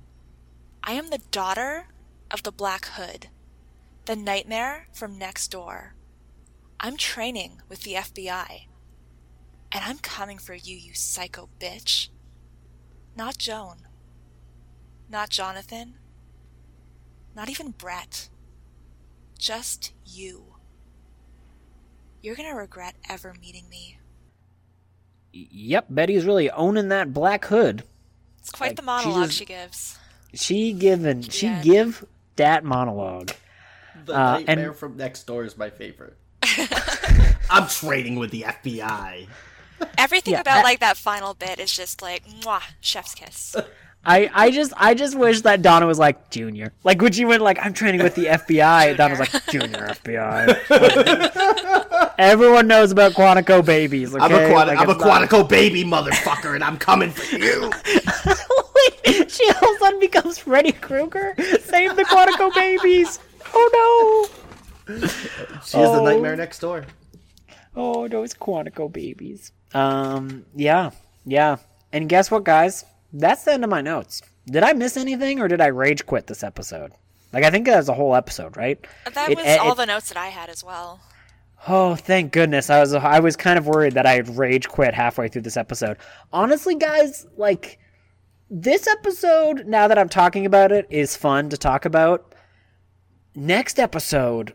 [0.84, 1.88] I am the daughter
[2.32, 3.28] of the Black Hood,
[4.06, 5.96] the nightmare from next door.
[6.80, 8.68] I'm training with the FBI.
[9.72, 12.10] And I'm coming for you, you psycho bitch.
[13.16, 13.88] Not Joan.
[15.10, 15.96] Not Jonathan.
[17.36, 18.30] Not even Brett.
[19.38, 20.56] Just you.
[22.22, 23.98] You're gonna regret ever meeting me.
[25.32, 27.84] Yep, Betty's really owning that black hood.
[28.44, 29.36] It's quite Like, the monologue Jesus.
[29.36, 29.98] she gives.
[30.34, 31.62] She given she Yeah.
[31.62, 33.32] give that monologue.
[34.06, 36.18] The Uh, Nightmare and- from Next Door is my favorite.
[37.50, 39.28] I'm trading with the FBI.
[39.98, 43.56] Everything Yeah, about I- like that final bit is just like mwah, chef's kiss.
[44.06, 46.74] I, I just I just wish that Donna was like Junior.
[46.84, 52.14] Like when she went like I'm training with the FBI, Donna was like Junior FBI.
[52.18, 54.14] Everyone knows about Quantico babies.
[54.14, 54.24] Okay?
[54.24, 57.38] I'm a, Quanti- Like, I'm a it's not- Quantico baby, motherfucker, and I'm coming for
[57.38, 57.72] you.
[59.06, 61.34] Wait, she all of a sudden becomes Freddy Krueger.
[61.62, 63.20] Save the Quantico babies.
[63.54, 64.30] Oh
[64.88, 64.98] no.
[64.98, 66.04] She is the Oh.
[66.06, 66.86] Nightmare Next Door.
[67.76, 68.00] Oh no.
[68.04, 69.52] Oh those Quantico babies.
[69.74, 70.92] Um yeah.
[71.26, 71.58] Yeah.
[71.94, 72.84] And guess what guys?
[73.14, 74.22] That's the end of my notes.
[74.48, 76.92] Did I miss anything or did I rage quit this episode?
[77.32, 78.84] Like I think that was a whole episode, right?
[79.14, 81.00] That It- was it- all it- the notes that I had as well.
[81.68, 82.70] Oh, thank goodness.
[82.70, 85.56] I was I was kind of worried that I had rage quit halfway through this
[85.58, 85.98] episode.
[86.34, 87.80] Honestly, guys, like
[88.50, 92.36] this episode, now that I'm talking about it, is fun to talk about.
[93.36, 94.54] Next episode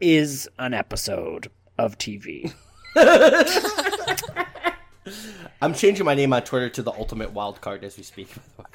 [0.00, 2.52] is an episode of TV.
[5.62, 8.28] I'm changing my name on Twitter to the Ultimate Wild Card as we speak.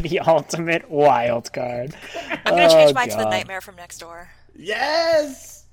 [0.00, 1.94] the ultimate wild card.
[2.44, 4.28] I'm gonna change Oh, mine to the nightmare from next door.
[4.56, 5.64] yes.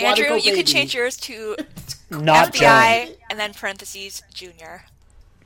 [0.00, 0.56] Andrew, Quantico you baby.
[0.56, 1.56] could change yours to
[2.10, 2.68] Not Joan.
[2.68, 4.84] FBI and then parentheses Junior.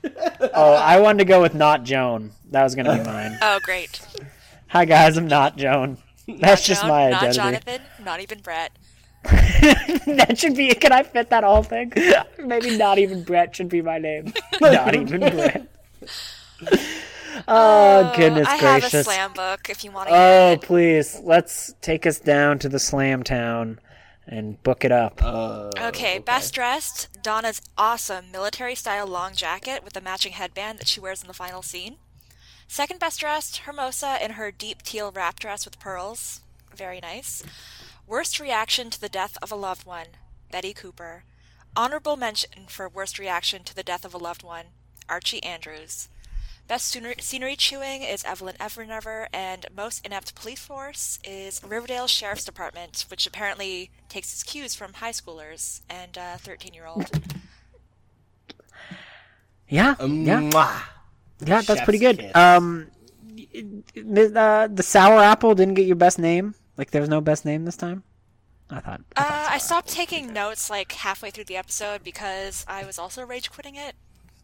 [0.53, 2.33] Oh, I wanted to go with not Joan.
[2.51, 3.39] That was gonna be mine.
[3.41, 4.03] Oh, great.
[4.69, 5.97] Hi guys, I'm not Joan.
[6.29, 7.39] That's just Joan, my not identity.
[7.39, 8.73] Jonathan, not even Brett.
[10.07, 10.75] that should be.
[10.75, 11.93] Can I fit that whole thing?
[12.39, 14.33] Maybe not even Brett should be my name.
[14.61, 15.69] not even Brett.
[17.49, 18.93] Oh goodness I gracious!
[18.93, 20.63] have a slam book if you want to oh hear it.
[20.63, 23.81] please, let's take us down to the Slam Town
[24.27, 25.21] and book it up.
[25.23, 30.87] Uh, Okay, best dressed, Donna's awesome military style long jacket with the matching headband that
[30.87, 31.97] she wears in the final scene.
[32.69, 36.41] Second best dressed, Hermosa in her deep teal wrap dress with pearls.
[36.75, 37.43] Very nice.
[38.07, 40.09] Worst reaction to the death of a loved one,
[40.53, 41.25] Betty Cooper.
[41.77, 44.67] Honorable mention for worst reaction to the death of a loved one,
[45.09, 46.09] Archie Andrews.
[46.69, 52.45] Best scenery, scenery chewing is Evelyn Evernever, and most inept police force is Riverdale Sheriff's
[52.45, 57.11] Department, which apparently takes its cues from high schoolers and uh, 13 year old.
[59.69, 60.53] yeah, Um, yeah, Mwah.
[60.53, 60.81] yeah.
[61.41, 62.19] That's chef's pretty good.
[62.19, 62.35] kiss.
[62.37, 62.87] Um,
[63.95, 66.55] the, uh, the sour apple didn't get your best name.
[66.77, 68.03] Like, there's no best name this time.
[68.71, 69.03] I thought.
[69.17, 73.51] Uh, I stopped taking notes like halfway through the episode because I was also rage
[73.51, 73.95] quitting it.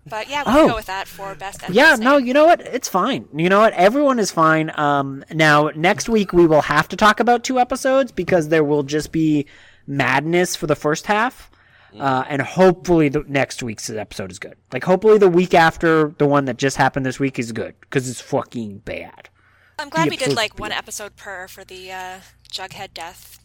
[0.06, 0.68] But yeah, we Oh.
[0.68, 1.62] go with that for best.
[1.62, 2.04] end Yeah, scene.
[2.04, 2.60] no, you know what?
[2.60, 3.28] It's fine.
[3.34, 3.72] You know what?
[3.74, 4.70] Everyone is fine.
[4.78, 8.82] Um, now next week we will have to talk about two episodes because there will
[8.82, 9.46] just be
[9.86, 11.50] madness for the first half,
[11.98, 14.56] uh, and hopefully the next week's episode is good.
[14.72, 18.08] Like hopefully the week after the one that just happened this week is good because
[18.08, 19.28] it's fucking bad.
[19.80, 22.18] I'm glad we did like one episode per for the uh,
[22.50, 23.38] Jughead death.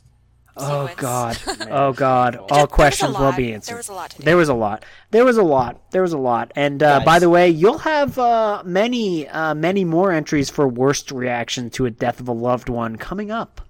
[0.58, 1.02] Oh sequence.
[1.02, 1.38] god.
[1.72, 2.36] Oh god.
[2.38, 3.36] All there questions will lot.
[3.38, 3.76] be There answered.
[3.78, 4.24] was a lot to do.
[4.24, 4.86] There was a lot.
[5.12, 5.92] There was a lot.
[5.92, 6.52] There was a lot.
[6.56, 7.06] And uh, Guys.
[7.06, 11.86] by the way, you'll have uh, many, uh, many more entries for worst reaction to
[11.86, 13.62] a death of a loved one coming up.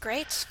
[0.00, 0.46] Great.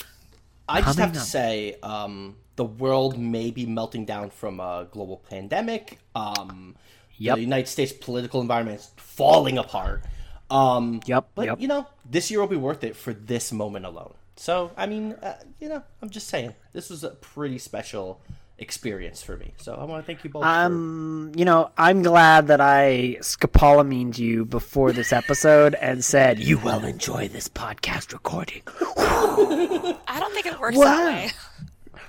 [0.68, 1.26] I just have Coming to up.
[1.26, 6.00] say, um, the world may be melting down from a global pandemic.
[6.16, 6.76] Um,
[7.22, 7.36] Yep.
[7.36, 10.06] The United States political environment is falling apart.
[10.52, 11.60] Um, Yep, But yep.
[11.62, 14.14] you know, this year will be worth it for this moment alone.
[14.36, 18.22] So, I mean, uh, you know, I'm just saying, this was a pretty special
[18.58, 19.54] experience for me.
[19.58, 20.44] So, I want to thank you both.
[20.46, 26.58] Um, you know, I'm glad that I scopolamined you before this episode and said you
[26.58, 28.62] will enjoy this podcast recording.
[28.98, 30.86] I don't think it works Wow.
[30.86, 31.32] that way.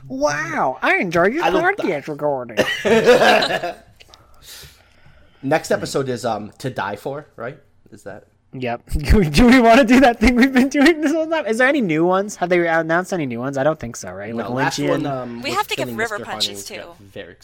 [0.08, 2.56] Wow, I enjoy your I don't- podcast recording.
[5.42, 7.58] next episode is um to die for, right?
[7.90, 8.26] Is that?
[8.52, 8.82] Yep.
[9.32, 11.46] Do we, want to do that thing we've been doing this whole time?
[11.46, 12.36] Is there any new ones?
[12.36, 13.56] Have they announced any new ones?
[13.56, 14.34] I don't think so, right?
[14.34, 15.06] No, Like last Lynchian- one.
[15.06, 16.24] Um, We have to give river Mr.
[16.24, 16.82] punches, Honey.
[16.82, 16.88] too.
[16.98, 17.36] Very.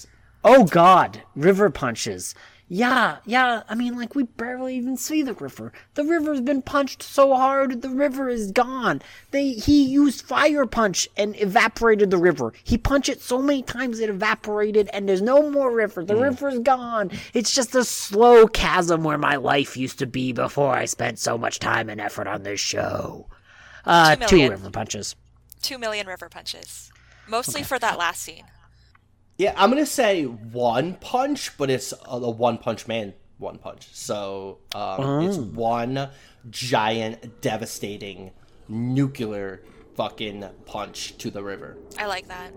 [0.43, 2.35] Oh God, river punches.
[2.69, 3.63] Yeah, yeah.
[3.69, 5.73] I mean, like we barely even see the river.
[5.95, 9.03] The river's been punched so hard, the river is gone.
[9.31, 12.53] They he used fire punch and evaporated the river.
[12.65, 16.05] He punched it so many times it evaporated, and there's no more river.
[16.05, 17.13] The river's gone.
[17.35, 21.39] It's just a slow chasm where my life used to be before I spent so
[21.39, 23.29] much time and effort on this show.
[23.85, 24.51] Uh, Two two million.
[24.51, 25.15] river punches.
[25.63, 26.91] Two million river punches,
[27.29, 28.45] mostly for that last scene.
[29.39, 33.89] Yeah, I'm gonna say one punch, but it's a, a one punch man one punch.
[33.93, 36.09] So um, it's one
[36.51, 38.33] giant, devastating,
[38.69, 39.63] nuclear
[39.95, 41.77] fucking punch to the river.
[41.99, 42.53] I like that.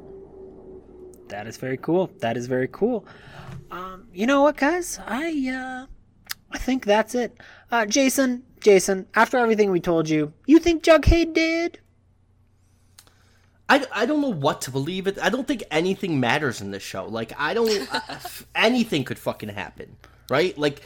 [1.30, 2.10] That is very cool.
[2.20, 3.06] That is very cool.
[3.72, 5.00] Um, you know what, guys?
[5.06, 5.86] I uh,
[6.52, 7.38] I think that's it.
[7.72, 11.80] Uh, Jason, Jason, after everything we told you, you think Jughead did?
[13.70, 15.06] I, I don't know what to believe.
[15.08, 15.20] It.
[15.22, 17.06] I don't think anything matters in this show.
[17.06, 17.70] Like I don't.
[17.94, 18.18] I-
[18.56, 19.96] anything could fucking happen,
[20.30, 20.58] right?
[20.58, 20.82] Like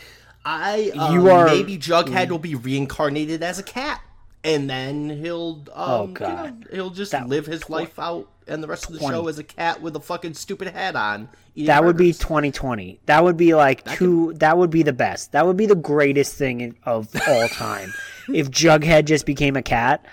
[0.45, 0.91] I.
[0.97, 4.01] Um, You are- maybe Jughead will be reincarnated as a cat,
[4.43, 5.63] and then he'll.
[5.73, 6.59] Um, Oh, you God.
[6.61, 9.39] know, he'll just That- live his life out, and the rest of the show as
[9.39, 11.29] a cat with a fucking stupid hat on.
[11.55, 12.99] That would be 2020.
[13.05, 14.33] That would be like two.
[14.39, 15.31] That would be the best.
[15.31, 17.93] That would be the greatest thing of all time.
[18.33, 20.03] if Jughead just became a cat,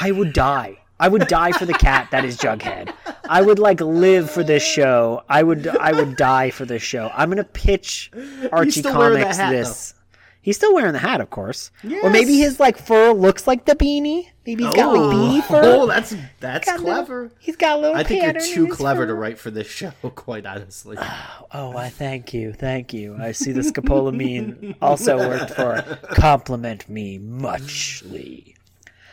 [0.00, 0.78] I would die.
[1.00, 2.92] I would die for the cat that is Jughead.
[3.28, 5.22] I would like live for this show.
[5.28, 5.66] I would.
[5.68, 7.10] I would die for this show.
[7.14, 8.10] I'm gonna pitch
[8.50, 9.94] Archie still wearing that Comics hat, this.
[10.40, 11.70] He's still wearing the hat, of course.
[12.02, 14.28] Or maybe his like fur looks like the beanie.
[14.46, 15.10] Maybe he's got like oh.
[15.12, 15.60] beanie fur.
[15.62, 17.32] Oh, that's that's Got a little- clever.
[17.38, 17.96] he's got a little.
[17.96, 20.96] I think you're too clever to write for this show, quite honestly.
[21.50, 23.16] Oh, I thank you, thank you.
[23.18, 25.80] I see the scopolamine also worked for
[26.10, 28.54] compliment me muchly.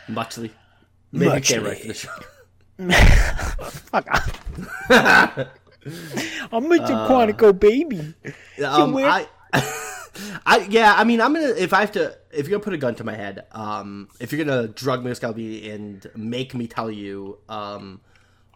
[0.06, 0.52] Muchly.
[1.12, 2.10] Maybe I can't write for the show.
[3.70, 4.42] Fuck off.
[6.52, 7.08] I'm Mr.
[7.08, 8.14] Quantico baby.
[8.64, 9.26] Um, where- I,
[10.46, 12.78] I, yeah, I mean, I'm gonna if I have to, if you're gonna put a
[12.78, 16.66] gun to my head, um, if you're gonna drug me with Scalby and make me
[16.66, 18.00] tell you, um,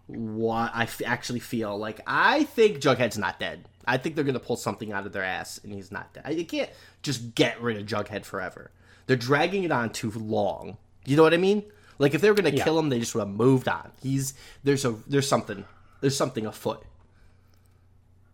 [0.06, 3.66] what I f- actually feel like, I think Jughead's not dead.
[3.86, 6.34] I think they're gonna pull something out of their ass, and he's not dead.
[6.34, 6.70] You can't
[7.02, 8.70] just get rid of Jughead forever.
[9.06, 10.78] They're dragging it on too long.
[11.06, 11.64] You know what I mean?
[12.00, 13.92] Like if they were gonna kill him, they just would have moved on.
[14.02, 14.32] He's
[14.64, 15.66] there's a there's something
[16.00, 16.82] there's something afoot,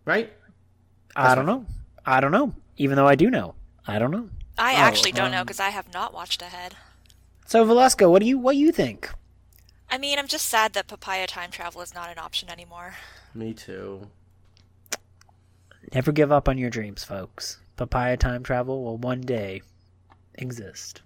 [0.04, 0.32] right?
[1.16, 1.66] I don't know.
[2.04, 2.54] I don't know.
[2.76, 3.56] Even though I do know.
[3.84, 4.30] I don't know.
[4.56, 6.76] I actually don't um, know because I have not watched ahead.
[7.46, 9.10] So Valeska, what do you what do you think?
[9.90, 12.94] I mean, I'm just sad that papaya time travel is not an option anymore.
[13.34, 14.06] Me too.
[15.92, 17.58] Never give up on your dreams, folks.
[17.76, 19.62] Papaya time travel will one day
[20.34, 21.02] exist.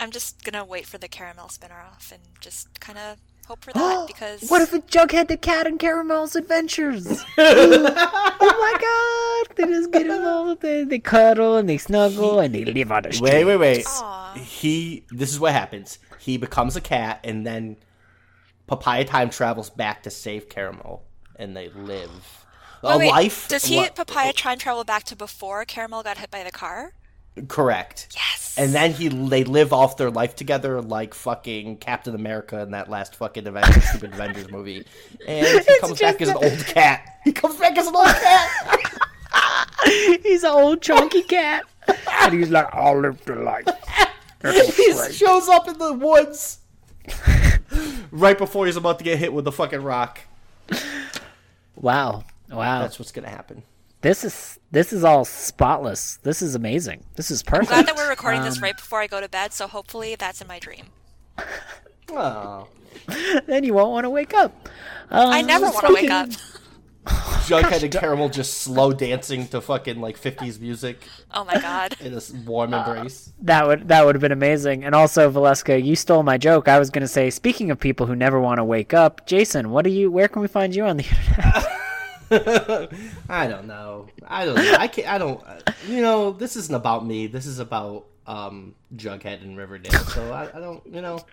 [0.00, 4.06] I'm just gonna wait for the caramel spin-off and just kind of hope for that
[4.06, 7.06] because What if it's Jughead the Cat and Caramel's Adventures?
[7.38, 9.56] oh my god!
[9.56, 10.62] They just get involved.
[10.62, 13.30] They, they cuddle and they snuggle and they live on the street.
[13.30, 13.86] Wait, wait, wait.
[13.86, 14.34] Aw.
[14.34, 15.04] He.
[15.10, 15.98] This is what happens.
[16.18, 17.76] He becomes a cat, and then
[18.66, 21.02] Papaya time travels back to save Caramel,
[21.36, 22.44] and they live
[22.82, 23.48] a Wait, wait, life.
[23.48, 26.92] Does he li- papaya time travel back to before Caramel got hit by the car?
[27.48, 28.08] Correct.
[28.14, 28.54] Yes.
[28.58, 32.90] And then he they live off their life together like fucking Captain America in that
[32.90, 34.84] last fucking Avengers, stupid Avengers movie.
[35.26, 37.20] And he comes back as an old cat.
[37.24, 39.00] He comes back as an old cat.
[40.22, 41.64] He's an old chunky cat.
[42.22, 43.66] and he's like, I'll live the life.
[44.76, 46.58] he shows up in the woods
[48.10, 50.20] right before he's about to get hit with the fucking rock.
[51.76, 52.24] Wow.
[52.50, 52.80] Wow.
[52.80, 53.62] That's what's gonna happen.
[54.02, 56.18] This is this is all spotless.
[56.22, 57.04] This is amazing.
[57.16, 57.70] This is perfect.
[57.72, 60.14] I'm Glad that we're recording Um, this right before I go to bed, so hopefully
[60.16, 60.86] that's in my dream.
[62.12, 62.66] Oh.
[63.46, 64.68] then you won't want to wake up.
[65.12, 66.28] I never want to wake up.
[67.06, 71.94] Jughead and Caramel just slow dancing to fucking like 50s music Oh my god.
[72.00, 73.32] in this warm embrace.
[73.42, 74.84] That would that would have been amazing.
[74.84, 76.66] And also, Valeska, you stole my joke.
[76.66, 79.70] I was going to say, speaking of people who never want to wake up, Jason,
[79.70, 80.10] what do you?
[80.10, 81.04] Where can we find you on the
[81.38, 81.79] internet?
[83.28, 84.08] I don't know.
[84.26, 84.74] I don't know.
[84.78, 85.08] I can't.
[85.08, 85.42] I don't.
[85.46, 87.26] uh, You know, this isn't about me.
[87.26, 89.98] This is about um Jughead and Riverdale.
[90.00, 90.82] So I, I don't.
[90.86, 91.24] You know.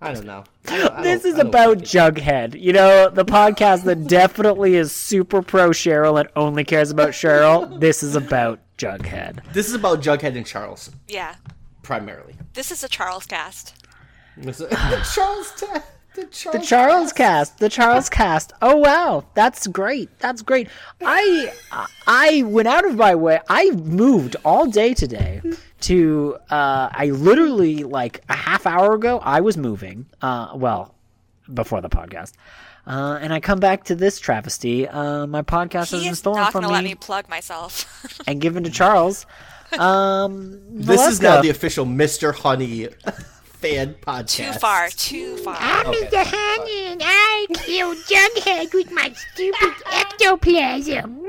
[0.00, 0.42] I don't know.
[0.66, 2.60] I don't- I This don't- is about Jughead.
[2.60, 7.78] You know, the podcast that definitely is super pro Cheryl and only cares about Cheryl.
[7.78, 9.44] This is about Jughead.
[9.52, 11.36] This is about Jughead and Charles Yeah.
[11.82, 12.34] primarily.
[12.54, 13.74] This is a Charles cast.
[14.36, 15.52] This is- the Charles.
[15.56, 15.84] Ta-
[16.14, 16.60] the Charles.
[16.60, 17.58] The Charles cast.
[17.58, 18.52] The Charles cast.
[18.60, 20.08] Oh wow, that's great.
[20.18, 20.68] That's great.
[21.00, 21.52] I
[22.06, 23.40] I went out of my way.
[23.48, 25.40] I moved all day today
[25.82, 30.06] to uh I literally like a half hour ago I was moving.
[30.20, 30.94] Uh well,
[31.52, 32.32] before the podcast.
[32.84, 34.88] Uh, and I come back to this travesty.
[34.88, 36.94] Uh, my podcast has He been is stolen not from going to let me, me
[36.96, 38.20] plug myself.
[38.26, 39.24] and given to Charles.
[39.78, 42.34] Um, This is now the official Mr.
[42.34, 42.88] Honey
[43.62, 44.26] fan podcast.
[44.26, 44.88] too far.
[44.88, 45.54] Too far.
[45.56, 46.24] Mr.
[46.26, 51.22] Honey and I killed Jughead with my stupid ectoplasm.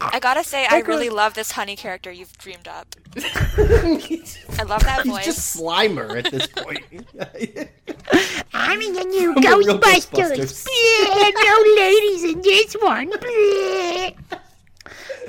[0.00, 2.96] I gotta say, I really love this honey character you've dreamed up.
[3.16, 5.04] I love that voice.
[5.04, 5.24] He's voice.
[5.26, 6.82] just Slimer at this point.
[8.54, 10.38] I'm in the new the real Ghostbusters.
[10.38, 10.68] Ghostbusters.
[11.04, 13.10] Bleh, no ladies in this one.
[13.10, 14.16] Bleh.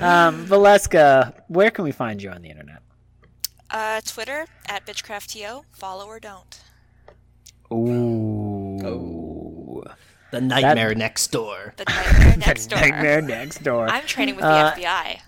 [0.00, 2.82] um, Valeska, where can we find you on the internet?
[3.72, 5.64] Uh, Twitter at bitchcrafttio.
[5.72, 6.60] Follow or don't.
[7.72, 9.82] Ooh.
[10.30, 11.74] the nightmare next door.
[11.76, 12.78] The nightmare next door.
[12.80, 13.88] Nightmare next door.
[13.88, 15.18] I'm training with the Uh, FBI.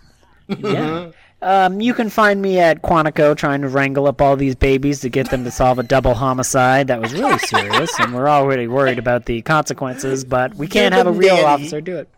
[0.59, 1.11] Yeah.
[1.43, 5.09] Um, you can find me at Quantico trying to wrangle up all these babies to
[5.11, 8.99] get them to solve a double homicide that was really serious, and we're already worried
[8.99, 11.47] about the consequences, but we can't have a real nanny.
[11.47, 12.09] officer do it.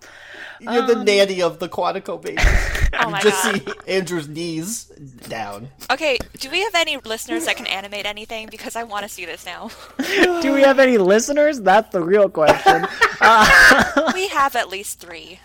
[0.61, 2.45] You're the um, nanny of the Quantico babies.
[2.99, 3.75] Oh my Just god.
[3.87, 4.85] see Andrew's knees
[5.29, 5.69] down.
[5.91, 8.49] Okay, do we have any listeners that can animate anything?
[8.51, 9.71] Because I want to see this now.
[10.41, 11.61] Do we have any listeners?
[11.61, 12.87] That's the real question.
[13.21, 15.41] Uh, we have at least three.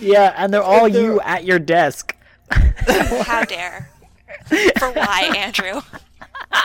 [0.00, 2.16] yeah, and they're all you at your desk.
[2.50, 3.90] How dare.
[4.78, 5.82] For why, Andrew?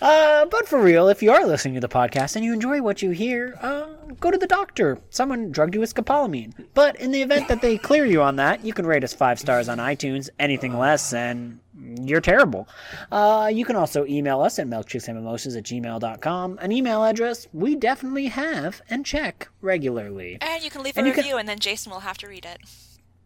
[0.00, 3.02] Uh, but for real, if you are listening to the podcast and you enjoy what
[3.02, 3.86] you hear, uh,
[4.20, 4.96] go to the doctor.
[5.10, 6.52] Someone drugged you with scopolamine.
[6.72, 9.40] But in the event that they clear you on that, you can rate us five
[9.40, 10.28] stars on iTunes.
[10.38, 11.58] Anything less, and
[12.00, 12.68] you're terrible.
[13.10, 18.26] Uh, you can also email us at milkshakesandmimosas at gmail.com, an email address we definitely
[18.28, 20.38] have and check regularly.
[20.40, 22.28] And you can leave a And you can- review, and then Jason will have to
[22.28, 22.60] read it.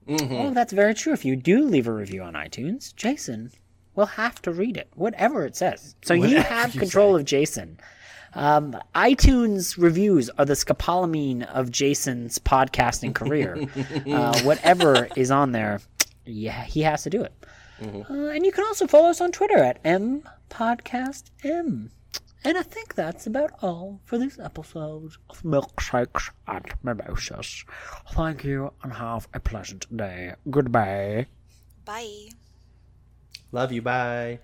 [0.08, 1.12] Oh, that's very true.
[1.12, 3.52] If you do leave a review on iTunes, Jason
[3.94, 5.94] will have to read it, whatever it says.
[6.02, 7.78] So you have you control of Jason.
[8.34, 13.66] Um, iTunes reviews are the scopolamine of Jason's podcasting career.
[14.06, 15.80] uh, whatever is on there,
[16.24, 17.32] yeah, he has to do it.
[17.82, 21.90] Uh, and you can also follow us on Twitter at mpodcastm.
[22.44, 27.64] And I think that's about all for this episode of Milkshakes and Mimosas.
[28.12, 30.34] Thank you and have a pleasant day.
[30.50, 31.26] Goodbye.
[31.84, 32.30] Bye.
[33.52, 33.82] Love you.
[33.82, 34.40] Bye.